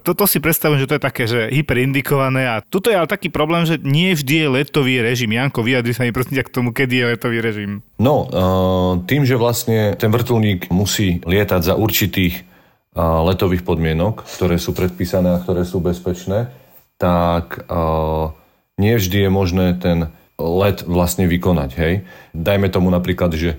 [0.04, 3.30] toto si predstavujem, že to je také, že hyperindikované a toto je ale tak taký
[3.30, 5.30] problém, že nie vždy je letový režim.
[5.30, 7.86] Janko, vyjadri sa mi prosím k tomu, kedy je letový režim.
[8.02, 14.58] No, uh, tým, že vlastne ten vrtulník musí lietať za určitých uh, letových podmienok, ktoré
[14.58, 16.50] sú predpísané a ktoré sú bezpečné,
[16.98, 18.34] tak uh,
[18.74, 21.70] nie vždy je možné ten let vlastne vykonať.
[21.78, 22.02] Hej?
[22.34, 23.54] Dajme tomu napríklad, že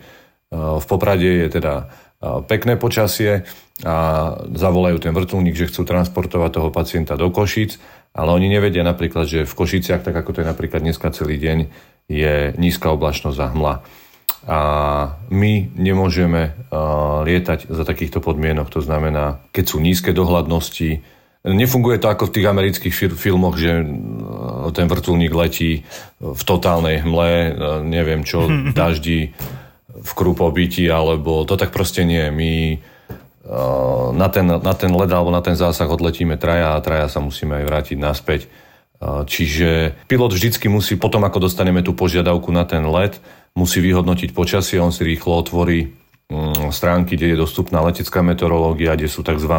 [0.53, 1.89] v Poprade je teda
[2.45, 3.47] pekné počasie
[3.81, 3.95] a
[4.53, 7.79] zavolajú ten vrtulník, že chcú transportovať toho pacienta do Košic
[8.13, 11.57] ale oni nevedia napríklad, že v Košiciach, tak ako to je napríklad dneska celý deň,
[12.05, 13.75] je nízka oblačnosť a hmla.
[14.43, 14.59] A
[15.31, 21.01] my nemôžeme uh, lietať za takýchto podmienok, to znamená, keď sú nízke dohľadnosti,
[21.47, 25.87] nefunguje to ako v tých amerických fil- filmoch, že uh, ten vrtulník letí
[26.21, 27.49] v totálnej hmle, uh,
[27.81, 28.45] neviem čo,
[28.77, 29.33] daždi
[29.89, 32.27] v krupobiti, alebo to tak proste nie.
[32.29, 32.92] My Eh,
[34.13, 37.59] na ten, na ten led alebo na ten zásah odletíme traja a traja sa musíme
[37.59, 38.47] aj vrátiť naspäť.
[39.03, 39.69] Eh, čiže
[40.07, 43.19] pilot vždycky musí, potom ako dostaneme tú požiadavku na ten let,
[43.51, 45.91] musí vyhodnotiť počasie, on si rýchlo otvorí
[46.31, 49.51] mm, stránky, kde je dostupná letecká meteorológia, kde sú tzv.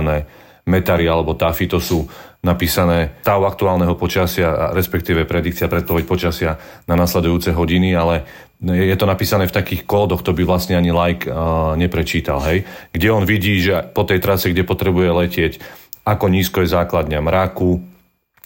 [0.65, 2.09] metary alebo tafy, to sú
[2.41, 6.51] napísané stav aktuálneho počasia, respektíve predikcia, predpoveď počasia
[6.89, 8.25] na nasledujúce hodiny, ale
[8.65, 12.65] je to napísané v takých kódoch, to by vlastne ani like uh, neprečítal, hej.
[12.97, 15.53] Kde on vidí, že po tej trase, kde potrebuje letieť,
[16.09, 17.85] ako nízko je základňa mraku,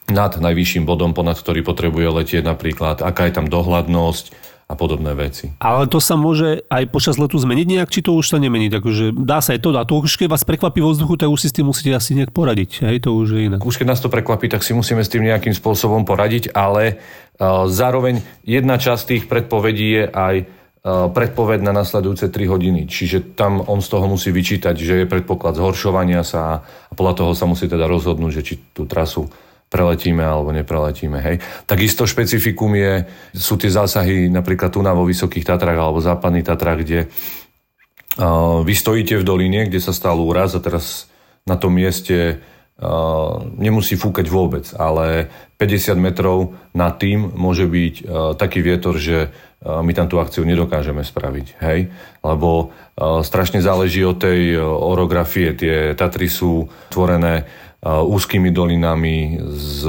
[0.08, 5.48] nad najvyšším bodom, ponad ktorý potrebuje letieť napríklad, aká je tam dohľadnosť, a podobné veci.
[5.64, 8.68] Ale to sa môže aj počas letu zmeniť nejak, či to už sa nemení?
[8.68, 11.40] Takže dá sa aj to, a to už keď vás prekvapí vo vzduchu, tak už
[11.40, 12.84] si s tým musíte asi nejak poradiť.
[12.84, 13.64] Hej, to už je inak.
[13.64, 17.64] Už keď nás to prekvapí, tak si musíme s tým nejakým spôsobom poradiť, ale uh,
[17.64, 22.84] zároveň jedna časť tých predpovedí je aj uh, predpoved na nasledujúce 3 hodiny.
[22.84, 27.32] Čiže tam on z toho musí vyčítať, že je predpoklad zhoršovania sa a podľa toho
[27.32, 29.32] sa musí teda rozhodnúť, že či tú trasu
[29.68, 31.20] preletíme alebo nepreletíme.
[31.20, 31.36] Hej.
[31.68, 33.04] Takisto špecifikum je,
[33.36, 38.74] sú tie zásahy napríklad tu na vo Vysokých Tatrách alebo Západných Tatrách, kde uh, vy
[38.74, 41.12] stojíte v doline, kde sa stal úraz a teraz
[41.44, 42.40] na tom mieste
[42.80, 45.28] uh, nemusí fúkať vôbec, ale
[45.60, 50.48] 50 metrov nad tým môže byť uh, taký vietor, že uh, my tam tú akciu
[50.48, 51.46] nedokážeme spraviť.
[51.60, 51.92] Hej?
[52.24, 55.54] Lebo strašne záleží od tej orografie.
[55.54, 57.46] Tie Tatry sú tvorené
[57.86, 59.86] úzkými dolinami s,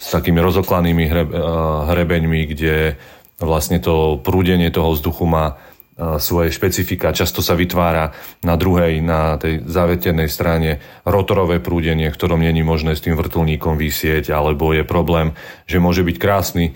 [0.00, 1.04] s takými rozoklanými
[1.92, 2.96] hrebeňmi, kde
[3.42, 5.60] vlastne to prúdenie toho vzduchu má
[6.18, 7.12] svoje špecifika.
[7.12, 12.96] Často sa vytvára na druhej, na tej záveternej strane rotorové prúdenie, v ktorom není možné
[12.96, 15.36] s tým vrtulníkom vysieť, alebo je problém,
[15.68, 16.72] že môže byť krásny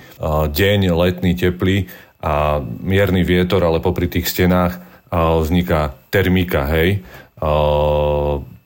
[0.53, 1.88] deň, letný, teplý
[2.20, 7.01] a mierny vietor, ale popri tých stenách vzniká termika, hej,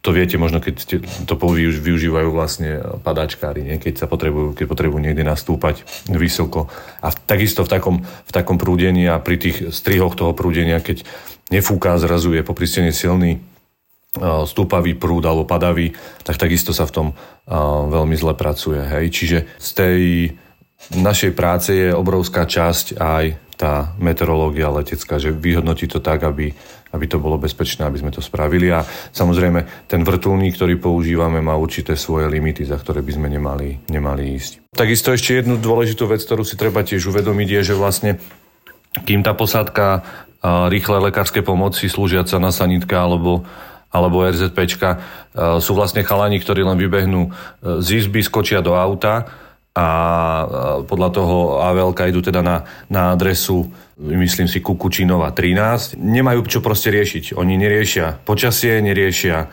[0.00, 0.96] to viete možno, keď ste,
[1.28, 3.76] to využívajú vlastne padáčkári, nie?
[3.76, 6.72] keď sa potrebujú, keď potrebujú niekde nastúpať vysoko.
[7.04, 11.04] A v, takisto v takom, v takom prúdení a pri tých strihoch toho prúdenia, keď
[11.52, 13.44] nefúka zrazu je po pristene silný
[14.48, 15.94] stúpavý prúd alebo padavý,
[16.26, 17.06] tak takisto sa v tom
[17.92, 18.82] veľmi zle pracuje.
[18.82, 19.04] Hej?
[19.14, 20.00] Čiže z tej
[20.96, 23.24] našej práce je obrovská časť aj
[23.60, 26.56] tá meteorológia letecká, že vyhodnotí to tak, aby,
[26.90, 28.70] aby to bolo bezpečné, aby sme to spravili.
[28.74, 28.82] A
[29.14, 34.34] samozrejme, ten vrtulník, ktorý používame, má určité svoje limity, za ktoré by sme nemali, nemali
[34.34, 34.74] ísť.
[34.74, 38.10] Takisto ešte jednu dôležitú vec, ktorú si treba tiež uvedomiť, je, že vlastne
[39.06, 40.02] kým tá posádka
[40.42, 43.46] rýchle lekárske pomoci slúžiaca na sanitka alebo
[43.90, 45.02] alebo RZPčka,
[45.58, 47.34] sú vlastne chalani, ktorí len vybehnú
[47.82, 49.26] z izby, skočia do auta
[49.70, 49.88] a
[50.82, 53.70] podľa toho AVL idú teda na, na adresu,
[54.02, 55.94] myslím si, Kukučinova 13.
[55.94, 57.38] Nemajú čo proste riešiť.
[57.38, 59.46] Oni neriešia počasie, neriešia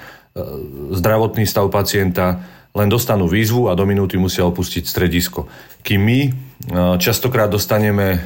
[0.98, 2.42] zdravotný stav pacienta,
[2.74, 5.50] len dostanú výzvu a do minúty musia opustiť stredisko.
[5.82, 6.20] Kým my
[6.98, 8.22] častokrát dostaneme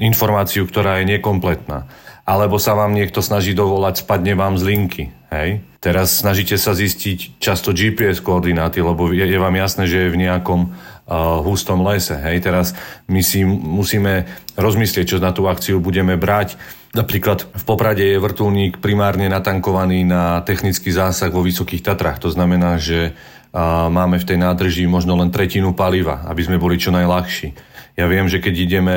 [0.00, 1.88] informáciu, ktorá je nekompletná
[2.26, 5.04] alebo sa vám niekto snaží dovolať, spadne vám z linky.
[5.30, 5.62] Hej?
[5.78, 10.26] Teraz snažíte sa zistiť často GPS koordináty, lebo je, je vám jasné, že je v
[10.26, 12.18] nejakom uh, hustom lese.
[12.18, 12.42] Hej?
[12.42, 12.74] Teraz
[13.06, 14.26] my si musíme
[14.58, 16.58] rozmyslieť, čo na tú akciu budeme brať.
[16.98, 22.26] Napríklad v Poprade je vrtulník primárne natankovaný na technický zásah vo Vysokých Tatrách.
[22.26, 26.74] To znamená, že uh, máme v tej nádrži možno len tretinu paliva, aby sme boli
[26.74, 27.75] čo najľahší.
[27.96, 28.96] Ja viem, že keď ideme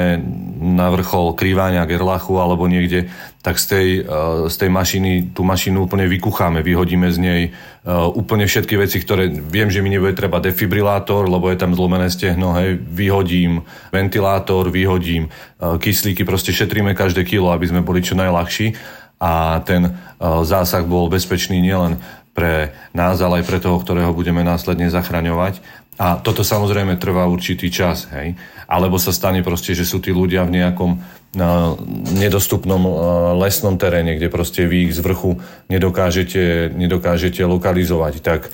[0.60, 3.08] na vrchol Krývania, Gerlachu alebo niekde,
[3.40, 4.06] tak z tej, eh,
[4.52, 9.32] z tej mašiny, tú mašinu úplne vykucháme, vyhodíme z nej eh, úplne všetky veci, ktoré
[9.32, 13.64] viem, že mi nebude treba defibrilátor, lebo je tam zlomené stehno, hej, vyhodím
[13.96, 20.00] ventilátor, vyhodím eh, kyslíky, proste šetríme každé kilo, aby sme boli čo najľahší a ten
[20.24, 22.00] zásah bol bezpečný nielen
[22.40, 25.60] pre nás, ale aj pre toho, ktorého budeme následne zachraňovať.
[26.00, 28.40] A toto samozrejme trvá určitý čas, hej.
[28.72, 31.76] Alebo sa stane proste, že sú tí ľudia v nejakom uh,
[32.16, 32.94] nedostupnom uh,
[33.36, 38.48] lesnom teréne, kde proste vy ich z vrchu nedokážete, nedokážete lokalizovať, tak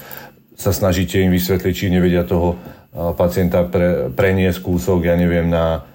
[0.58, 5.86] sa snažíte im vysvetliť, či nevedia toho uh, pacienta pre, preniesť kúsok, ja neviem, na,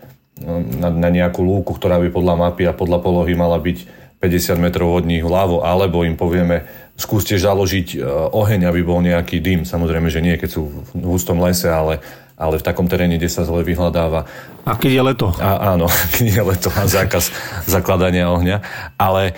[0.79, 5.03] na, na nejakú lúku, ktorá by podľa mapy a podľa polohy mala byť 50 metrov
[5.03, 7.99] od nich vľavo, alebo im povieme, skúste založiť e,
[8.33, 9.69] oheň, aby bol nejaký dym.
[9.69, 12.01] Samozrejme, že nie, keď sú v hustom lese, ale,
[12.35, 14.25] ale v takom teréne, kde sa zle vyhľadáva.
[14.65, 15.27] A keď je leto.
[15.37, 17.29] A, áno, keď je leto a zákaz
[17.69, 18.63] zakladania ohňa.
[18.97, 19.35] Ale e,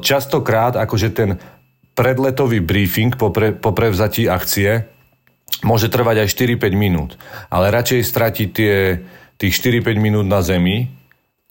[0.00, 1.36] častokrát, akože ten
[1.92, 4.88] predletový briefing po, pre, po prevzatí akcie
[5.60, 7.20] môže trvať aj 4-5 minút.
[7.52, 8.74] Ale radšej stratiť tie,
[9.36, 10.88] tých 4-5 minút na zemi,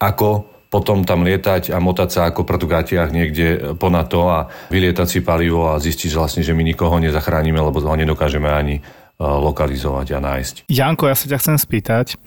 [0.02, 5.20] ako potom tam lietať a motať sa ako protugatiach niekde ponad to a vylietať si
[5.26, 8.82] palivo a zistiť vlastne, že my nikoho nezachránime, lebo ho nedokážeme ani e,
[9.18, 10.56] lokalizovať a nájsť.
[10.70, 12.22] Janko, ja sa ťa chcem spýtať,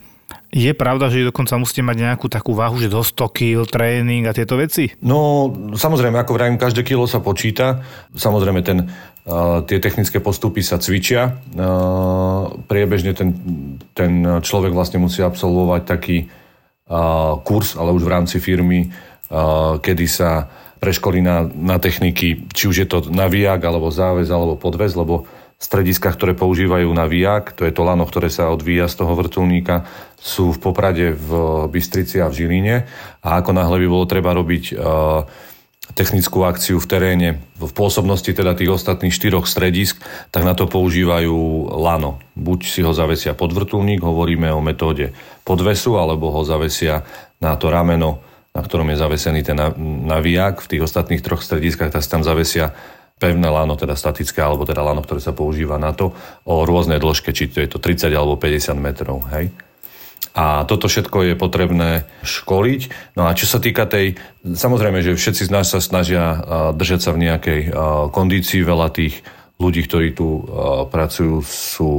[0.53, 4.37] je pravda, že dokonca musíte mať nejakú takú váhu, že do 100 kg, tréning a
[4.37, 4.93] tieto veci?
[5.01, 7.81] No, samozrejme, ako vravím, každé kilo sa počíta.
[8.13, 8.85] Samozrejme, ten,
[9.25, 11.41] uh, tie technické postupy sa cvičia.
[11.57, 13.33] Uh, priebežne ten,
[13.97, 16.29] ten človek vlastne musí absolvovať taký
[17.47, 18.93] kurz, ale už v rámci firmy,
[19.81, 20.49] kedy sa
[20.83, 25.25] preškolí na, na techniky, či už je to navíjak, alebo záväz, alebo podvez, lebo
[25.63, 29.87] strediska, ktoré používajú na výjak, to je to lano, ktoré sa odvíja z toho vrtulníka,
[30.19, 31.31] sú v Poprade, v
[31.71, 32.77] Bystrici a v Žiline.
[33.23, 35.23] A ako náhle by bolo treba robiť uh,
[35.91, 39.99] technickú akciu v teréne v pôsobnosti teda tých ostatných štyroch stredisk,
[40.31, 41.35] tak na to používajú
[41.75, 42.23] lano.
[42.39, 45.11] Buď si ho zavesia pod vrtulník, hovoríme o metóde
[45.43, 47.03] podvesu, alebo ho zavesia
[47.43, 48.23] na to rameno,
[48.55, 49.59] na ktorom je zavesený ten
[50.07, 50.63] navíjak.
[50.63, 52.73] V tých ostatných troch strediskách tak tam zavesia
[53.19, 56.11] pevné lano, teda statické, alebo teda lano, ktoré sa používa na to,
[56.47, 59.23] o rôznej dĺžke, či to je to 30 alebo 50 metrov.
[59.35, 59.51] Hej?
[60.33, 63.15] A toto všetko je potrebné školiť.
[63.21, 66.41] No a čo sa týka tej, samozrejme, že všetci z nás sa snažia
[66.73, 67.61] držať sa v nejakej
[68.09, 68.65] kondícii.
[68.65, 69.21] Veľa tých
[69.61, 70.49] ľudí, ktorí tu
[70.89, 71.93] pracujú, sú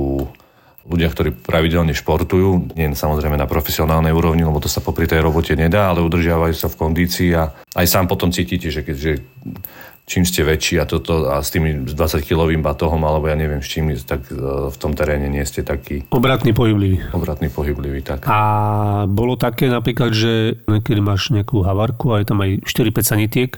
[0.84, 5.56] ľudia, ktorí pravidelne športujú, nie samozrejme na profesionálnej úrovni, lebo to sa popri tej robote
[5.56, 9.24] nedá, ale udržiavajú sa v kondícii a aj sám potom cítite, že keďže
[10.04, 13.96] čím ste väčší a, toto, a s tými 20-kilovým batohom, alebo ja neviem s čím,
[14.04, 14.36] tak e,
[14.68, 16.04] v tom teréne nie ste taký...
[16.12, 17.16] Obratný pohyblivý.
[17.16, 18.28] Obratný pohyblivý, tak.
[18.28, 18.40] A
[19.08, 23.52] bolo také napríklad, že keď máš nejakú havarku a je tam aj 4-5 sanitiek,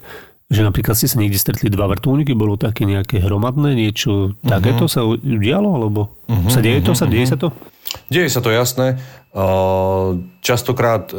[0.45, 4.45] že napríklad ste sa niekde stretli dva vrtulníky, bolo také nejaké hromadné, niečo uh-huh.
[4.45, 7.49] takéto sa udialo, alebo uh-huh, sa deje to, uh-huh, sa deje sa to?
[8.11, 9.01] Deje sa to jasné.
[10.39, 11.11] Častokrát,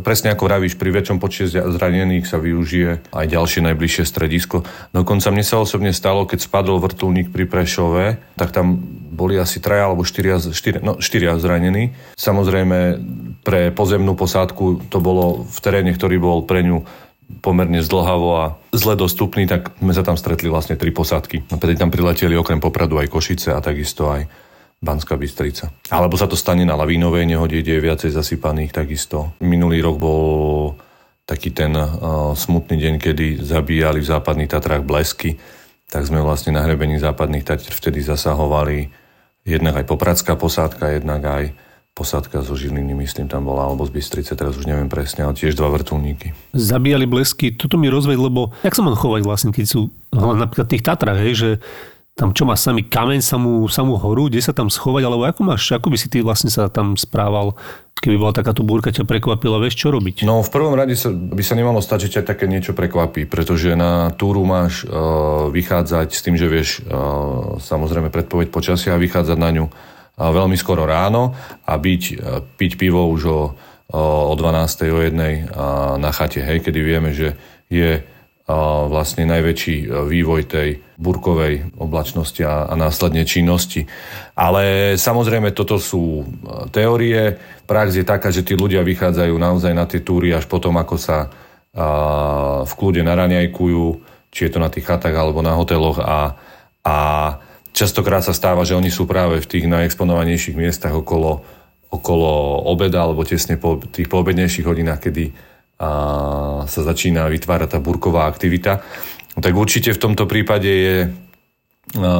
[0.00, 4.64] presne ako vravíš, pri väčšom počte zranených sa využije aj ďalšie najbližšie stredisko.
[4.96, 8.80] Dokonca mne sa osobne stalo, keď spadol vrtulník pri Prešove, tak tam
[9.12, 11.92] boli asi traja alebo štyria, štyria, no, štyria zranení.
[12.16, 12.96] Samozrejme,
[13.44, 16.88] pre pozemnú posádku to bolo v teréne, ktorý bol pre ňu
[17.44, 21.52] pomerne zdlhavo a zle dostupný, tak sme sa tam stretli vlastne tri posádky.
[21.52, 24.24] Vtedy tam prileteli okrem Popradu aj Košice a takisto aj
[24.82, 25.70] Banská Bystrica.
[25.94, 29.30] Alebo sa to stane na lavínovej nehode, kde je viacej zasypaných takisto.
[29.38, 30.74] Minulý rok bol
[31.22, 35.38] taký ten uh, smutný deň, kedy zabíjali v západných Tatrách blesky,
[35.86, 38.90] tak sme vlastne na hrebení západných Tatr vtedy zasahovali
[39.46, 41.44] jednak aj popradská posádka, jednak aj
[41.92, 45.52] posádka zo Žiliny, myslím, tam bola, alebo z Bystrice, teraz už neviem presne, ale tiež
[45.52, 46.32] dva vrtulníky.
[46.56, 50.82] Zabíjali blesky, toto mi rozveď, lebo jak sa mám chovať vlastne, keď sú napríklad tých
[50.82, 51.50] Tatrách, hej, že
[52.12, 55.72] tam čo má sami kameň, samú, samú horu, kde sa tam schovať, alebo ako máš,
[55.72, 57.56] ako by si ty vlastne sa tam správal,
[58.04, 60.26] keby bola takáto búrka ťa prekvapila, vieš čo robiť?
[60.28, 63.72] No v prvom rade sa, by sa nemalo stať, že ťa také niečo prekvapí, pretože
[63.72, 69.38] na túru máš uh, vychádzať s tým, že vieš uh, samozrejme predpoveď počasia a vychádzať
[69.40, 69.72] na ňu uh,
[70.18, 71.32] veľmi skoro ráno
[71.64, 73.40] a byť, uh, piť pivo už o,
[73.96, 74.92] o 12.
[74.92, 75.16] o 1.
[75.16, 77.38] Uh, na chate, hej, kedy vieme, že
[77.72, 78.04] je
[78.88, 83.86] vlastne najväčší e, vývoj tej burkovej oblačnosti a, a následne činnosti.
[84.36, 86.24] Ale samozrejme toto sú e,
[86.70, 87.36] teórie.
[87.66, 91.26] Prax je taká, že tí ľudia vychádzajú naozaj na tie túry až potom, ako sa
[91.26, 93.84] a, v kľude naraňajkujú,
[94.32, 96.36] či je to na tých chatách alebo na hoteloch a,
[96.84, 96.96] a
[97.72, 101.44] častokrát sa stáva, že oni sú práve v tých najexponovanejších miestach okolo,
[101.88, 105.51] okolo obeda alebo tesne po tých poobednejších hodinách, kedy
[105.82, 105.90] a
[106.70, 108.86] sa začína vytvárať tá burková aktivita,
[109.34, 110.96] tak určite v tomto prípade je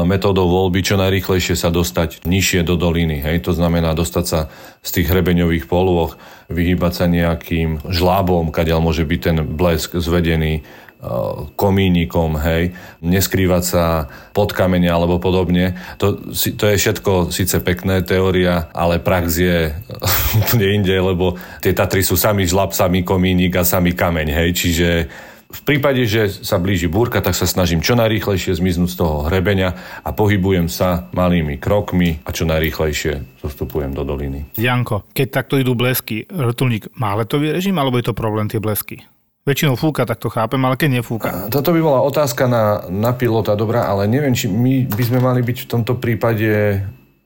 [0.05, 3.22] metódou voľby čo najrýchlejšie sa dostať nižšie do doliny.
[3.22, 3.46] Hej?
[3.46, 4.40] To znamená dostať sa
[4.83, 6.18] z tých hrebeňových polôch,
[6.51, 10.66] vyhýbať sa nejakým žlábom, kadiaľ môže byť ten blesk zvedený,
[11.59, 13.85] komínikom, hej, neskrývať sa
[14.31, 15.75] pod kamene alebo podobne.
[15.99, 19.75] To, to je všetko síce pekné teória, ale prax je
[20.47, 24.88] úplne inde, lebo tie Tatry sú sami žlab, sami komínik a sami kameň, hej, čiže
[25.53, 29.77] v prípade, že sa blíži búrka, tak sa snažím čo najrýchlejšie zmiznúť z toho hrebenia
[30.01, 34.49] a pohybujem sa malými krokmi a čo najrýchlejšie zostupujem do doliny.
[34.57, 39.05] Janko, keď takto idú blesky, rtulník má letový režim alebo je to problém tie blesky?
[39.42, 41.50] Väčšinou fúka, tak to chápem, ale keď nefúka.
[41.50, 45.42] Toto by bola otázka na, na pilota, dobrá, ale neviem, či my by sme mali
[45.42, 46.78] byť v tomto prípade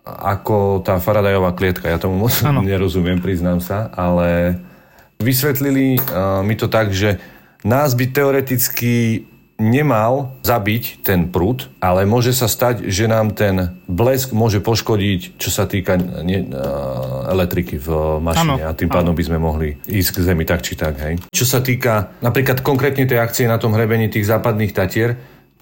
[0.07, 1.93] ako tá Faradajová klietka.
[1.93, 2.65] Ja tomu moc ano.
[2.65, 4.57] nerozumiem, priznám sa, ale
[5.21, 7.21] vysvetlili uh, mi to tak, že
[7.69, 9.27] nás by teoreticky
[9.57, 15.49] nemal zabiť ten prúd, ale môže sa stať, že nám ten blesk môže poškodiť, čo
[15.49, 19.19] sa týka ne, uh, elektriky v mašine ano, a tým pádom ano.
[19.19, 21.01] by sme mohli ísť k zemi tak či tak.
[21.01, 21.15] Hej.
[21.33, 25.17] Čo sa týka napríklad konkrétne tej akcie na tom hrebení tých západných Tatier,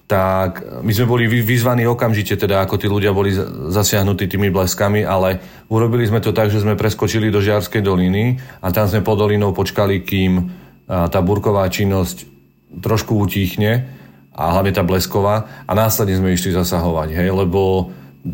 [0.05, 3.33] tak my sme boli vyzvaní okamžite, teda ako tí ľudia boli
[3.73, 8.69] zasiahnutí tými bleskami, ale urobili sme to tak, že sme preskočili do Žiarskej doliny a
[8.69, 10.45] tam sme pod dolinou počkali, kým
[10.85, 12.34] tá burková činnosť
[12.81, 13.87] trošku utíchne
[14.35, 17.91] a hlavne tá blesková a následne sme išli zasahovať, hej, lebo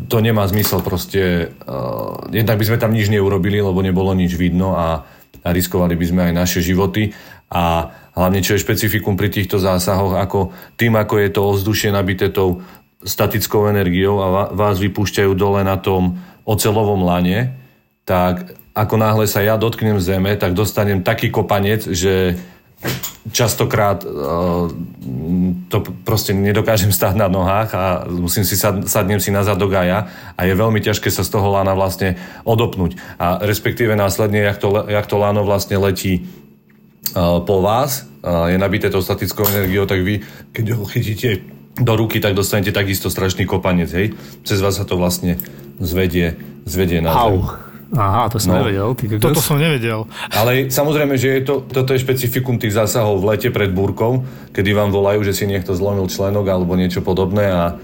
[0.08, 4.72] to nemá zmysel proste, uh, jednak by sme tam nič neurobili, lebo nebolo nič vidno
[4.72, 5.04] a,
[5.44, 7.12] a riskovali by sme aj naše životy.
[7.52, 12.32] A hlavne čo je špecifikum pri týchto zásahoch, ako tým, ako je to ovzdušie nabité
[12.32, 12.64] tou
[13.04, 16.16] statickou energiou a vás vypúšťajú dole na tom
[16.48, 17.52] ocelovom lane,
[18.08, 22.40] tak ako náhle sa ja dotknem zeme, tak dostanem taký kopanec, že
[23.30, 24.66] častokrát uh,
[25.70, 29.86] to proste nedokážem stáť na nohách a musím si sad, sadnem si na zadok aj
[29.86, 30.00] ja
[30.34, 32.98] a je veľmi ťažké sa z toho lána vlastne odopnúť.
[33.22, 36.26] A respektíve následne, jak to, jak to láno vlastne letí
[37.14, 41.46] uh, po vás, uh, je nabité tou statickou energiou, tak vy, keď ho chytíte
[41.78, 44.12] do ruky, tak dostanete takisto strašný kopanec, hej?
[44.44, 45.40] Cez vás sa to vlastne
[45.80, 46.36] zvedie,
[46.68, 47.71] zvedie na zem.
[47.92, 48.88] Aha, to som no, nevedel.
[48.96, 50.08] Ty toto som nevedel.
[50.32, 54.24] Ale samozrejme, že je to, toto je špecifikum tých zásahov v lete pred búrkou,
[54.56, 57.76] kedy vám volajú, že si niekto zlomil členok alebo niečo podobné a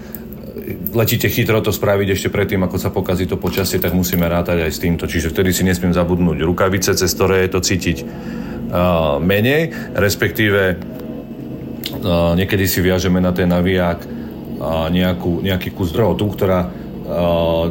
[0.97, 4.71] letíte chytro to spraviť ešte predtým, ako sa pokazí to počasie, tak musíme rátať aj
[4.73, 5.05] s týmto.
[5.05, 12.33] Čiže vtedy si nesmiem zabudnúť rukavice, cez ktoré je to cítiť uh, menej, respektíve uh,
[12.33, 16.88] niekedy si viažeme na ten naviják uh, nejakú, nejaký kus drohotu, ktorá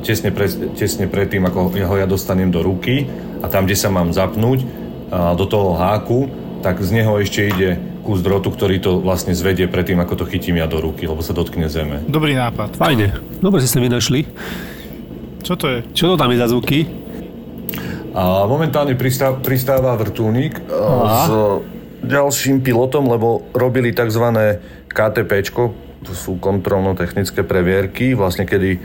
[0.03, 3.07] tesne, pre, tesne predtým, ako ho ja dostanem do ruky
[3.43, 4.67] a tam, kde sa mám zapnúť
[5.11, 6.29] do toho háku,
[6.61, 10.59] tak z neho ešte ide kus drotu, ktorý to vlastne zvedie predtým, ako to chytím
[10.59, 12.01] ja do ruky, lebo sa dotkne zeme.
[12.09, 12.75] Dobrý nápad.
[12.81, 13.15] Fajne.
[13.39, 14.25] Dobre ste sa vynašli.
[15.45, 15.79] Čo to je?
[15.93, 16.89] Čo to tam je za zvuky?
[18.17, 21.31] A momentálne pristáva, pristáva vrtulník a s
[22.03, 24.25] ďalším pilotom, lebo robili tzv.
[24.89, 25.63] KTPčko,
[26.03, 28.81] to sú kontrolno-technické previerky, vlastne kedy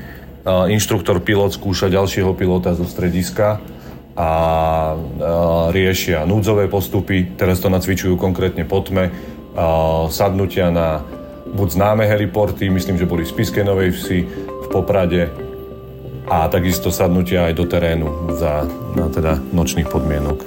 [0.46, 3.64] inštruktor pilot skúša ďalšieho pilota zo strediska
[4.14, 4.32] a, a
[5.72, 9.14] riešia núdzové postupy, teraz to nacvičujú konkrétne po tme, a,
[10.12, 11.02] sadnutia na
[11.54, 15.32] buď známe heliporty, myslím, že boli v Spiskej Novej Vsi, v Poprade
[16.28, 18.66] a takisto sadnutia aj do terénu za
[18.96, 20.40] na teda nočných podmienok.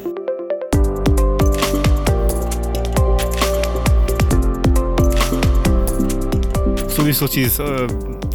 [6.85, 7.61] V súvislosti s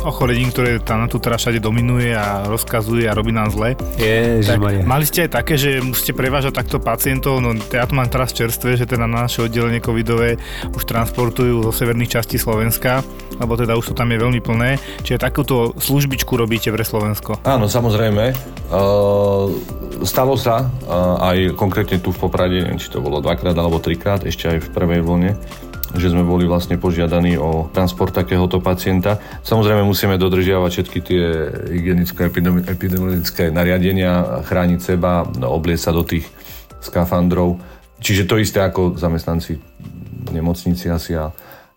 [0.02, 3.78] ochorením, ktoré tam na tu teraz všade dominuje a rozkazuje a robí nám zle.
[3.78, 4.84] Tak, Ježišmaria.
[4.86, 8.76] mali ste aj také, že musíte prevážať takto pacientov, no ja to mám teraz čerstvé,
[8.78, 10.41] že teda na naše oddelenie covidové
[10.74, 13.06] už transportujú zo severných častí Slovenska,
[13.38, 14.82] lebo teda už to tam je veľmi plné.
[15.06, 17.41] Čiže takúto službičku robíte pre Slovensko.
[17.45, 18.34] Áno, samozrejme.
[18.72, 19.52] Uh,
[20.08, 24.24] stalo sa uh, aj konkrétne tu v Poprade, neviem, či to bolo dvakrát alebo trikrát,
[24.26, 25.36] ešte aj v prvej vlne,
[25.95, 29.19] že sme boli vlastne požiadaní o transport takéhoto pacienta.
[29.43, 31.23] Samozrejme musíme dodržiavať všetky tie
[31.67, 36.27] hygienické epidemi- epidemiologické nariadenia, chrániť seba, obliecť sa do tých
[36.79, 37.59] skafandrov.
[38.01, 39.61] Čiže to isté ako zamestnanci
[40.21, 41.29] v nemocnici asi a,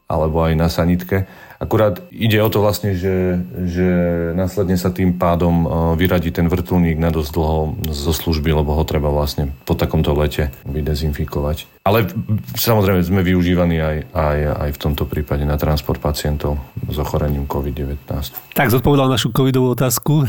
[0.08, 1.26] alebo aj na sanitke.
[1.64, 3.88] Akurát ide o to vlastne, že, že
[4.36, 8.84] následne sa tým pádom e, vyradí ten vrtulník na dosť dlho zo služby, lebo ho
[8.84, 11.88] treba vlastne po takomto lete vydezinfikovať.
[11.88, 12.04] Ale
[12.52, 18.04] samozrejme sme využívaní aj, aj, aj v tomto prípade na transport pacientov s ochorením COVID-19.
[18.52, 20.28] Tak, zodpovedal našu covidovú otázku.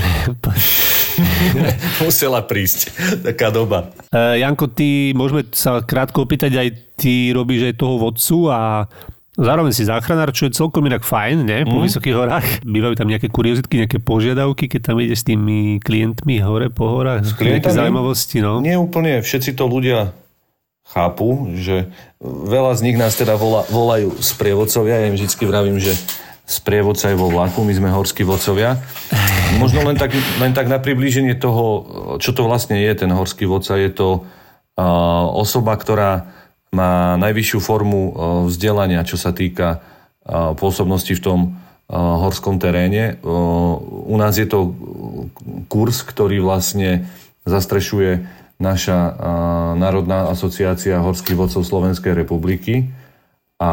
[2.04, 2.96] Musela prísť
[3.28, 3.92] taká doba.
[4.08, 8.88] E, Janko, ty, môžeme sa krátko opýtať, aj ty robíš aj toho vodcu a
[9.36, 11.68] Zároveň si záchranár, čo je celkom inak fajn, ne?
[11.68, 11.86] Po mm.
[11.92, 12.48] vysokých horách.
[12.64, 17.28] Bývajú tam nejaké kuriozitky, nejaké požiadavky, keď tam ideš s tými klientmi hore po horách.
[17.28, 17.60] S klientami?
[17.60, 18.64] Nejaké zaujímavosti, no.
[18.64, 20.16] Nie úplne, všetci to ľudia
[20.88, 21.92] chápu, že
[22.24, 25.04] veľa z nich nás teda volá, volajú sprievodcovia.
[25.04, 25.92] Ja im vždy vravím, že
[26.46, 28.78] sprievodca je vo vlaku, my sme horskí vodcovia.
[29.58, 31.84] Možno len tak, len tak na priblíženie toho,
[32.22, 33.82] čo to vlastne je ten horský vodca.
[33.82, 34.24] Je to
[34.78, 36.30] uh, osoba, ktorá
[36.76, 38.12] má najvyššiu formu uh,
[38.52, 43.16] vzdelania, čo sa týka uh, pôsobnosti v tom uh, horskom teréne.
[43.24, 44.76] U nás je to
[45.72, 47.08] kurz, ktorý vlastne
[47.48, 49.20] zastrešuje naša
[49.76, 52.88] Národná asociácia horských vodcov Slovenskej republiky
[53.60, 53.72] a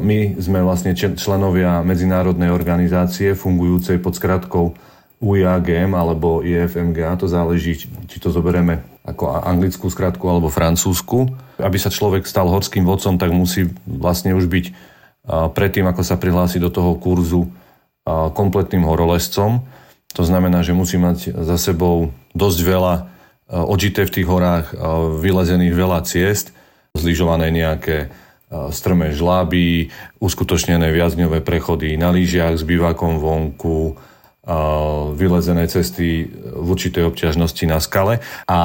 [0.00, 4.72] my sme vlastne členovia medzinárodnej organizácie fungujúcej pod skratkou
[5.16, 11.32] UIAGM alebo IFMGA, to záleží, či to zoberieme ako anglickú skratku alebo francúzsku.
[11.56, 14.66] Aby sa človek stal horským vodcom, tak musí vlastne už byť
[15.26, 17.48] predtým, ako sa prihlási do toho kurzu
[18.06, 19.64] kompletným horolescom.
[20.14, 22.94] To znamená, že musí mať za sebou dosť veľa
[23.50, 24.74] odžité v tých horách,
[25.22, 26.52] vylezených veľa ciest,
[26.92, 28.12] zlyžované nejaké
[28.70, 29.90] strmé žláby,
[30.22, 33.98] uskutočnené viazňové prechody na lyžiach s bivakom vonku,
[35.18, 38.22] vylezené cesty v určitej obťažnosti na skale.
[38.46, 38.58] A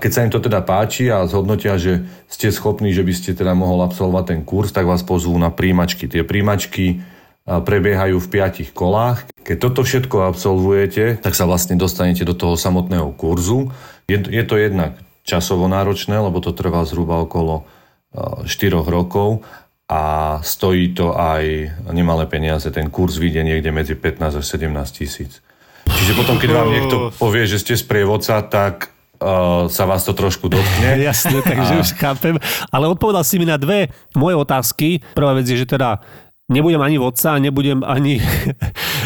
[0.00, 3.52] keď sa im to teda páči a zhodnotia, že ste schopní, že by ste teda
[3.52, 6.08] mohol absolvovať ten kurz, tak vás pozvú na príjmačky.
[6.08, 7.04] Tie príjmačky
[7.46, 9.28] prebiehajú v piatich kolách.
[9.44, 13.70] Keď toto všetko absolvujete, tak sa vlastne dostanete do toho samotného kurzu.
[14.08, 17.68] Je, je to jednak časovo náročné, lebo to trvá zhruba okolo
[18.16, 19.44] 4 rokov
[19.86, 20.02] a
[20.42, 22.66] stojí to aj nemalé peniaze.
[22.74, 25.38] Ten kurz vyjde niekde medzi 15 až 17 tisíc.
[25.86, 28.90] Čiže potom, keď vám niekto povie, že ste sprievodca, tak
[29.22, 30.98] uh, sa vás to trošku dotkne.
[31.08, 32.34] Jasne, takže A- už chápem.
[32.74, 34.98] Ale odpovedal si mi na dve moje otázky.
[35.14, 36.02] Prvá vec je, že teda
[36.50, 38.18] nebudem ani vodca, nebudem ani,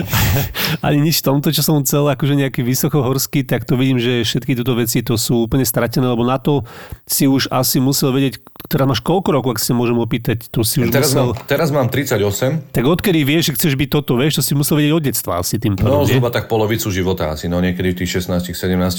[0.87, 4.55] ani nič v tomto, čo som chcel, akože nejaký vysokohorský, tak to vidím, že všetky
[4.55, 6.63] tieto veci to sú úplne stratené, lebo na to
[7.05, 10.81] si už asi musel vedieť, teraz máš koľko rokov, ak si môžem opýtať, to si
[10.81, 11.33] už Teraz musel...
[11.33, 14.77] mám, teraz mám 38, Tak odkedy vieš, že chceš byť toto, vieš, to si musel
[14.77, 16.11] vedieť od detstva asi tým No, pádom, nie?
[16.15, 18.57] zhruba tak polovicu života asi, no niekedy v tých 16-17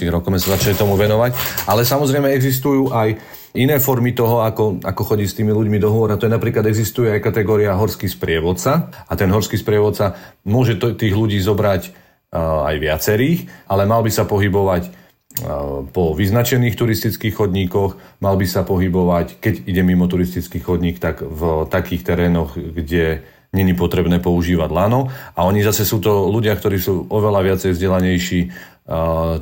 [0.10, 1.34] rokoch sme sa začali tomu venovať.
[1.66, 3.18] Ale samozrejme existujú aj
[3.54, 6.12] iné formy toho, ako, ako chodiť s tými ľuďmi do hôr.
[6.16, 8.92] To je napríklad existuje aj kategória horský sprievodca.
[9.08, 10.16] A ten horský sprievodca
[10.48, 16.16] môže to, tých ľudí zobrať uh, aj viacerých, ale mal by sa pohybovať uh, po
[16.16, 22.08] vyznačených turistických chodníkoch, mal by sa pohybovať, keď ide mimo turistický chodník, tak v takých
[22.08, 25.12] terénoch, kde není potrebné používať lano.
[25.36, 28.40] A oni zase sú to ľudia, ktorí sú oveľa viacej vzdelanejší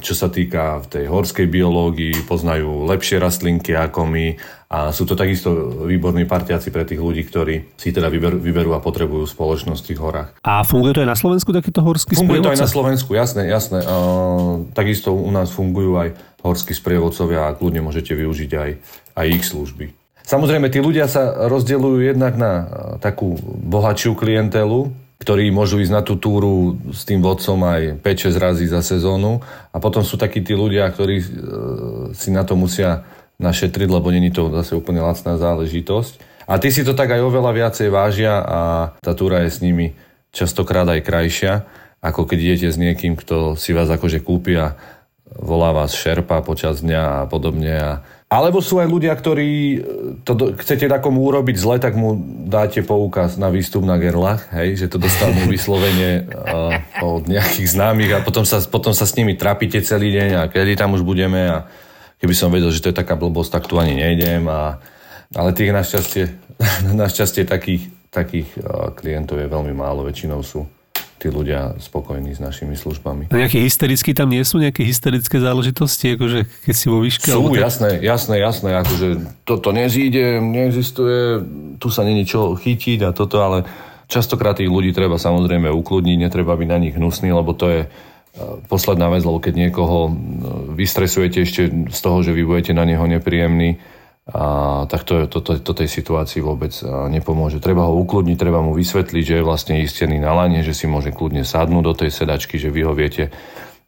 [0.03, 4.25] čo sa týka v tej horskej biológii, poznajú lepšie rastlinky ako my
[4.69, 5.49] a sú to takisto
[5.89, 9.99] výborní partiaci pre tých ľudí, ktorí si teda vyberú, vyberú a potrebujú spoločnosť v tých
[9.99, 10.29] horách.
[10.45, 13.81] A funguje to aj na Slovensku takýto horský Funguje to aj na Slovensku, jasné, jasné.
[13.81, 16.13] Uh, takisto u nás fungujú aj
[16.45, 18.71] horskí sprievodcovia a kľudne môžete využiť aj,
[19.17, 19.85] aj ich služby.
[20.21, 22.65] Samozrejme, tí ľudia sa rozdeľujú jednak na uh,
[23.01, 28.65] takú bohatšiu klientelu, ktorí môžu ísť na tú túru s tým vodcom aj 5-6 razy
[28.72, 29.43] za sezónu.
[29.76, 31.26] A potom sú takí tí ľudia, ktorí uh,
[32.15, 33.03] si na to musia
[33.39, 36.47] našetriť, lebo není to zase úplne lacná záležitosť.
[36.49, 38.59] A tí si to tak aj oveľa viacej vážia a
[39.03, 39.93] tá túra je s nimi
[40.32, 41.53] častokrát aj krajšia,
[41.99, 44.74] ako keď idete s niekým, kto si vás akože kúpi a
[45.30, 47.76] volá vás šerpa počas dňa a podobne.
[47.76, 47.91] A...
[48.30, 49.80] Alebo sú aj ľudia, ktorí e,
[50.21, 52.13] to do, chcete takomu urobiť zle, tak mu
[52.45, 58.13] dáte poukaz na výstup na gerlach, hej, že to dostanú vyslovene uh, od nejakých známych
[58.13, 61.41] a potom sa, potom sa s nimi trapíte celý deň a kedy tam už budeme
[61.41, 61.65] a
[62.21, 64.45] keby som vedel, že to je taká blbosť, tak tu ani nejdem.
[64.45, 64.77] A,
[65.34, 66.30] ale tých našťastie,
[67.01, 70.69] našťastie takých, takých uh, klientov je veľmi málo, väčšinou sú
[71.20, 73.28] tí ľudia spokojní s našimi službami.
[73.30, 74.55] A nejaké hysterické tam nie sú?
[74.57, 76.15] Nejaké hysterické záležitosti?
[76.15, 77.28] Akože keď si vo výške?
[77.28, 79.07] Sú, tak- jasné, jasné, jasné, akože
[79.43, 81.43] toto nezíde, neexistuje,
[81.78, 83.67] tu sa není čo chytiť a toto, ale
[84.07, 87.88] častokrát tých ľudí treba samozrejme ukludniť, netreba byť na nich hnusný, lebo to je e,
[88.72, 90.11] posledná vec, lebo keď niekoho e,
[90.74, 91.61] vystresujete ešte
[91.91, 93.78] z toho, že vy budete na neho nepríjemný,
[94.30, 97.57] a tak to, to, to, to tej situácii vôbec nepomôže.
[97.57, 101.09] Treba ho ukludniť, treba mu vysvetliť, že je vlastne istený na lane, že si môže
[101.09, 103.34] kľudne sadnúť do tej sedačky, že vy ho viete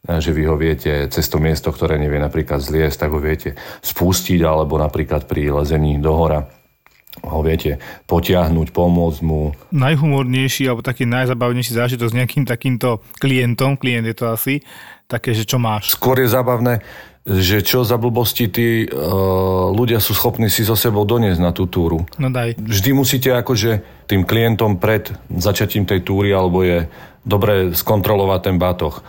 [0.01, 3.53] a že vy ho viete cez to miesto, ktoré nevie napríklad zliesť, tak ho viete
[3.85, 6.49] spustiť, alebo napríklad pri lezení do hora
[7.21, 7.77] ho viete
[8.09, 9.53] potiahnuť, pomôcť mu.
[9.69, 14.65] Najhumornejší alebo taký najzabavnejší zážitok s nejakým takýmto klientom, klient je to asi,
[15.05, 15.93] také, že čo máš.
[15.93, 16.81] Skôr je zábavné,
[17.21, 21.69] že čo za blbosti tí uh, ľudia sú schopní si so sebou doniesť na tú
[21.69, 22.01] túru.
[22.17, 22.57] No daj.
[22.57, 26.89] Vždy musíte akože tým klientom pred začatím tej túry alebo je
[27.21, 29.05] dobre skontrolovať ten batoh.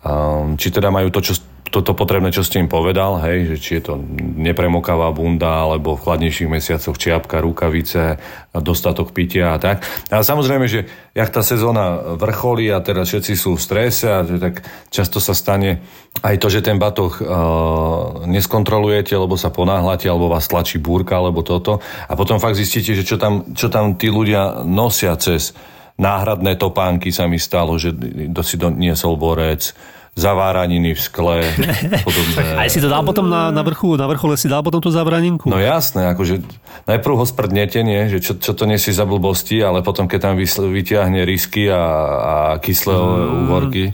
[0.00, 1.36] Um, či teda majú to, čo,
[1.70, 6.02] toto potrebné, čo ste im povedal, hej, že či je to nepremokavá bunda, alebo v
[6.02, 8.18] chladnejších mesiacoch čiapka, rukavice,
[8.50, 9.86] dostatok pitia a tak.
[10.10, 14.42] A samozrejme, že jak tá sezóna vrcholí a teraz všetci sú v strese a že
[14.42, 15.78] tak často sa stane
[16.26, 21.46] aj to, že ten batoh uh, neskontrolujete, lebo sa ponáhľate, alebo vás tlačí búrka, alebo
[21.46, 21.78] toto.
[22.10, 25.54] A potom fakt zistíte, že čo tam, čo tam tí ľudia nosia cez
[26.00, 27.94] náhradné topánky sa mi stalo, že
[28.42, 29.76] si doniesol borec,
[30.18, 31.38] zaváraniny v skle,
[32.06, 32.42] podobné.
[32.58, 35.46] Aj si to dal potom na, na vrchu, na vrchole si dal potom tú zavraninku?
[35.46, 36.42] No jasné, akože
[36.90, 40.34] najprv ho sprdnete, nie, že čo, čo to nesie za blbosti, ale potom, keď tam
[40.36, 41.82] vysl- vyťahne risky a,
[42.20, 43.30] a kyslé mm.
[43.46, 43.84] úvorky,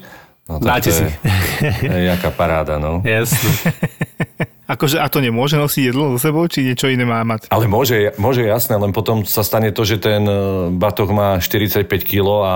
[0.49, 1.05] no tak Dáte to si.
[1.05, 3.05] je, je jaká paráda, no.
[3.05, 3.51] Jasne.
[4.67, 7.55] Akože a to nemôže nosiť jedlo so sebou, či niečo iné má mať?
[7.55, 11.87] Ale môže, môže jasné, len potom sa stane to, že ten e, batoh má 45
[12.03, 12.55] kg a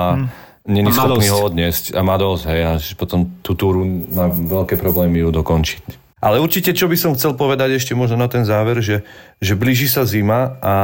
[0.66, 1.94] není schopný ho odniesť.
[1.96, 6.12] A má dosť, hej, a potom tú túru má veľké problémy ju dokončiť.
[6.20, 9.08] Ale určite, čo by som chcel povedať ešte možno na ten záver, že,
[9.40, 10.74] že blíži sa zima a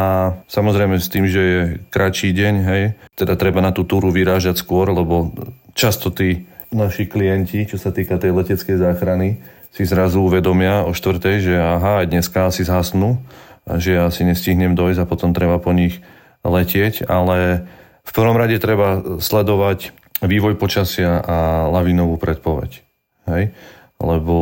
[0.48, 1.62] samozrejme s tým, že je
[1.92, 2.82] kratší deň, hej,
[3.20, 5.36] teda treba na tú túru vyrážať skôr, lebo
[5.76, 9.44] často tí naši klienti, čo sa týka tej leteckej záchrany,
[9.76, 13.20] si zrazu uvedomia o štvrtej, že aha, aj dneska asi zhasnú
[13.66, 15.98] že ja si nestihnem dojsť a potom treba po nich
[16.46, 17.66] letieť, ale
[18.06, 19.90] v prvom rade treba sledovať
[20.22, 22.80] vývoj počasia a lavinovú predpoveď.
[23.28, 23.52] Hej?
[24.00, 24.36] Lebo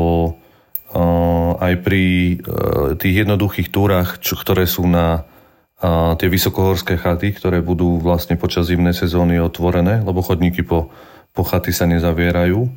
[0.92, 7.34] uh, aj pri uh, tých jednoduchých túrach, čo, ktoré sú na uh, tie vysokohorské chaty,
[7.34, 10.92] ktoré budú vlastne počas zimnej sezóny otvorené, lebo chodníky po,
[11.34, 12.70] po chaty sa nezavierajú,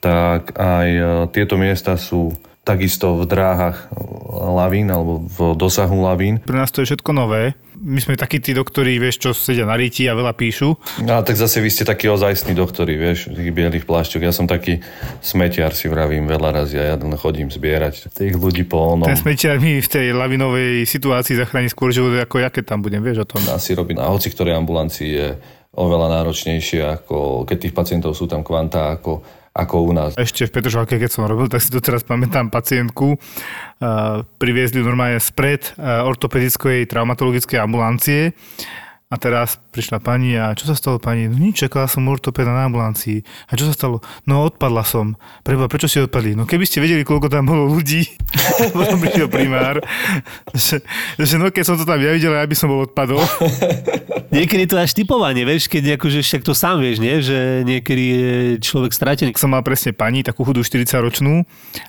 [0.00, 2.32] tak aj e, tieto miesta sú
[2.64, 4.00] takisto v dráhach e,
[4.32, 6.40] lavín alebo v dosahu lavín.
[6.40, 7.56] Pre nás to je všetko nové.
[7.80, 10.76] My sme takí tí doktori, vieš, čo sedia na ríti a veľa píšu.
[11.00, 14.20] No tak zase vy ste takí ozajstní doktori, vieš, tých bielých plášťoch.
[14.20, 14.84] Ja som taký
[15.24, 19.08] smetiar, si vravím veľa razy a ja len chodím zbierať tých ľudí po onom.
[19.08, 23.00] Ten smetiar mi v tej lavinovej situácii zachráni skôr život, ako ja keď tam budem,
[23.00, 23.40] vieš o tom.
[23.48, 25.28] Asi robiť na hoci ktorej ambulancii je
[25.72, 30.14] oveľa náročnejšie, ako keď tých pacientov sú tam kvanta, ako, ako u nás.
[30.14, 33.18] Ešte v Petržalke, keď som robil, tak si doteraz pamätám pacientku.
[33.82, 38.30] Uh, priviezli normálne spred uh, ortopedickej traumatologickej ambulancie.
[39.10, 41.26] A teraz prišla pani a čo sa stalo pani?
[41.26, 43.26] No nič, čakala som ortopeda na ambulancii.
[43.50, 44.06] A čo sa stalo?
[44.22, 45.18] No odpadla som.
[45.42, 46.38] Preba, prečo ste odpadli?
[46.38, 48.06] No keby ste vedeli, koľko tam bolo ľudí,
[48.78, 49.82] potom prišiel primár,
[50.54, 50.86] že,
[51.18, 53.18] že no keď som to tam ja videl, ja by som bol odpadol.
[54.38, 57.18] Niekedy to až typovanie, vieš, keď akože však to sám vieš, nie?
[57.18, 58.30] Že niekedy je
[58.62, 59.34] človek stratený.
[59.34, 61.42] Som mal presne pani, takú chudú 40-ročnú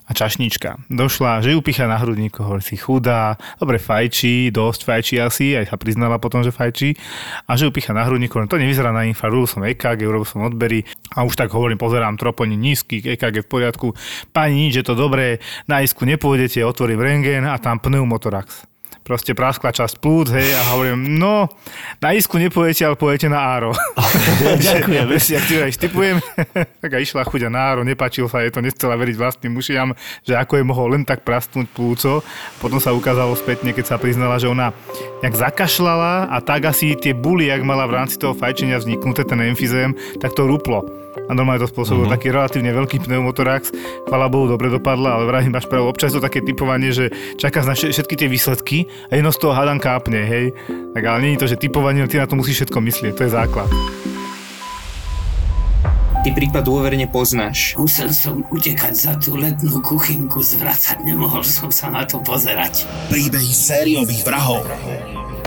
[0.09, 0.89] a čašnička.
[0.89, 5.69] Došla, že ju picha na hrudníku, hovorí si chudá, dobre fajčí, dosť fajčí asi, aj
[5.69, 6.97] sa priznala potom, že fajčí.
[7.45, 10.81] A že ju picha na hrudníku, to nevyzerá na infarkt, som EKG, urobil som odbery
[11.13, 13.93] a už tak hovorím, pozerám, troponín nízky, EKG v poriadku.
[14.33, 15.37] Pani, nič, je to dobré,
[15.69, 18.70] na isku nepôjdete, otvorím rengen a tam pneumotorax
[19.01, 21.49] proste praskla časť plúc, hej, a hovorím, no,
[21.99, 23.73] na isku nepojete, ale pojete na áro.
[24.61, 25.07] Ďakujem.
[25.09, 26.17] Jak ti aj štipujem,
[26.53, 30.37] tak a išla chuďa na áro, nepačil sa jej to, nechcela veriť vlastným ušiam, že
[30.37, 32.21] ako je mohol len tak prasknúť plúco.
[32.61, 34.71] Potom sa ukázalo spätne, keď sa priznala, že ona
[35.25, 39.41] nejak zakašľala a tak asi tie buly, jak mala v rámci toho fajčenia vzniknuté, ten
[39.41, 41.01] emfizém, tak to ruplo.
[41.27, 42.15] A normálne to spôsobil uh-huh.
[42.15, 43.71] taký relatívne veľký pneumotorax.
[44.07, 45.91] Chvala Bohu, dobre dopadla, ale vrahím máš pravdu.
[45.91, 49.55] Občas je to také typovanie, že čakáš na všetky tie výsledky a jedno z toho
[49.55, 50.55] hádam kápne, hej.
[50.95, 53.31] Tak ale nie je to, že typovanie, ty na to musíš všetko myslieť, to je
[53.31, 53.69] základ.
[56.21, 57.73] Ty prípad dôverne poznáš.
[57.81, 62.85] Musel som utekať za tú letnú kuchynku, zvracať, nemohol som sa na to pozerať.
[63.09, 64.61] Príbehy sériových vrahov.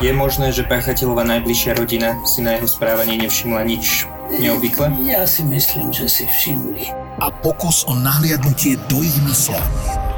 [0.02, 4.86] Je možné, že páchateľová najbližšia rodina si na jeho správanie nevšimla nič neobvykle?
[5.06, 6.90] Ja si myslím, že si všimli.
[7.22, 9.58] A pokus o nahliadnutie do ich mysle.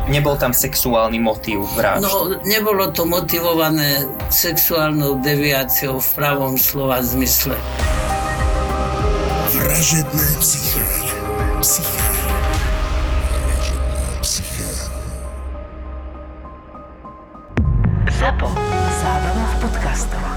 [0.06, 2.06] Nebol tam sexuálny motív vražd?
[2.06, 7.58] No, nebolo to motivované sexuálnou deviáciou v pravom slova zmysle.
[9.50, 10.84] Vražedné psyché.
[11.58, 12.06] Psyché.
[18.16, 18.48] Zapo.
[19.02, 20.35] Zábrná v podcastovách.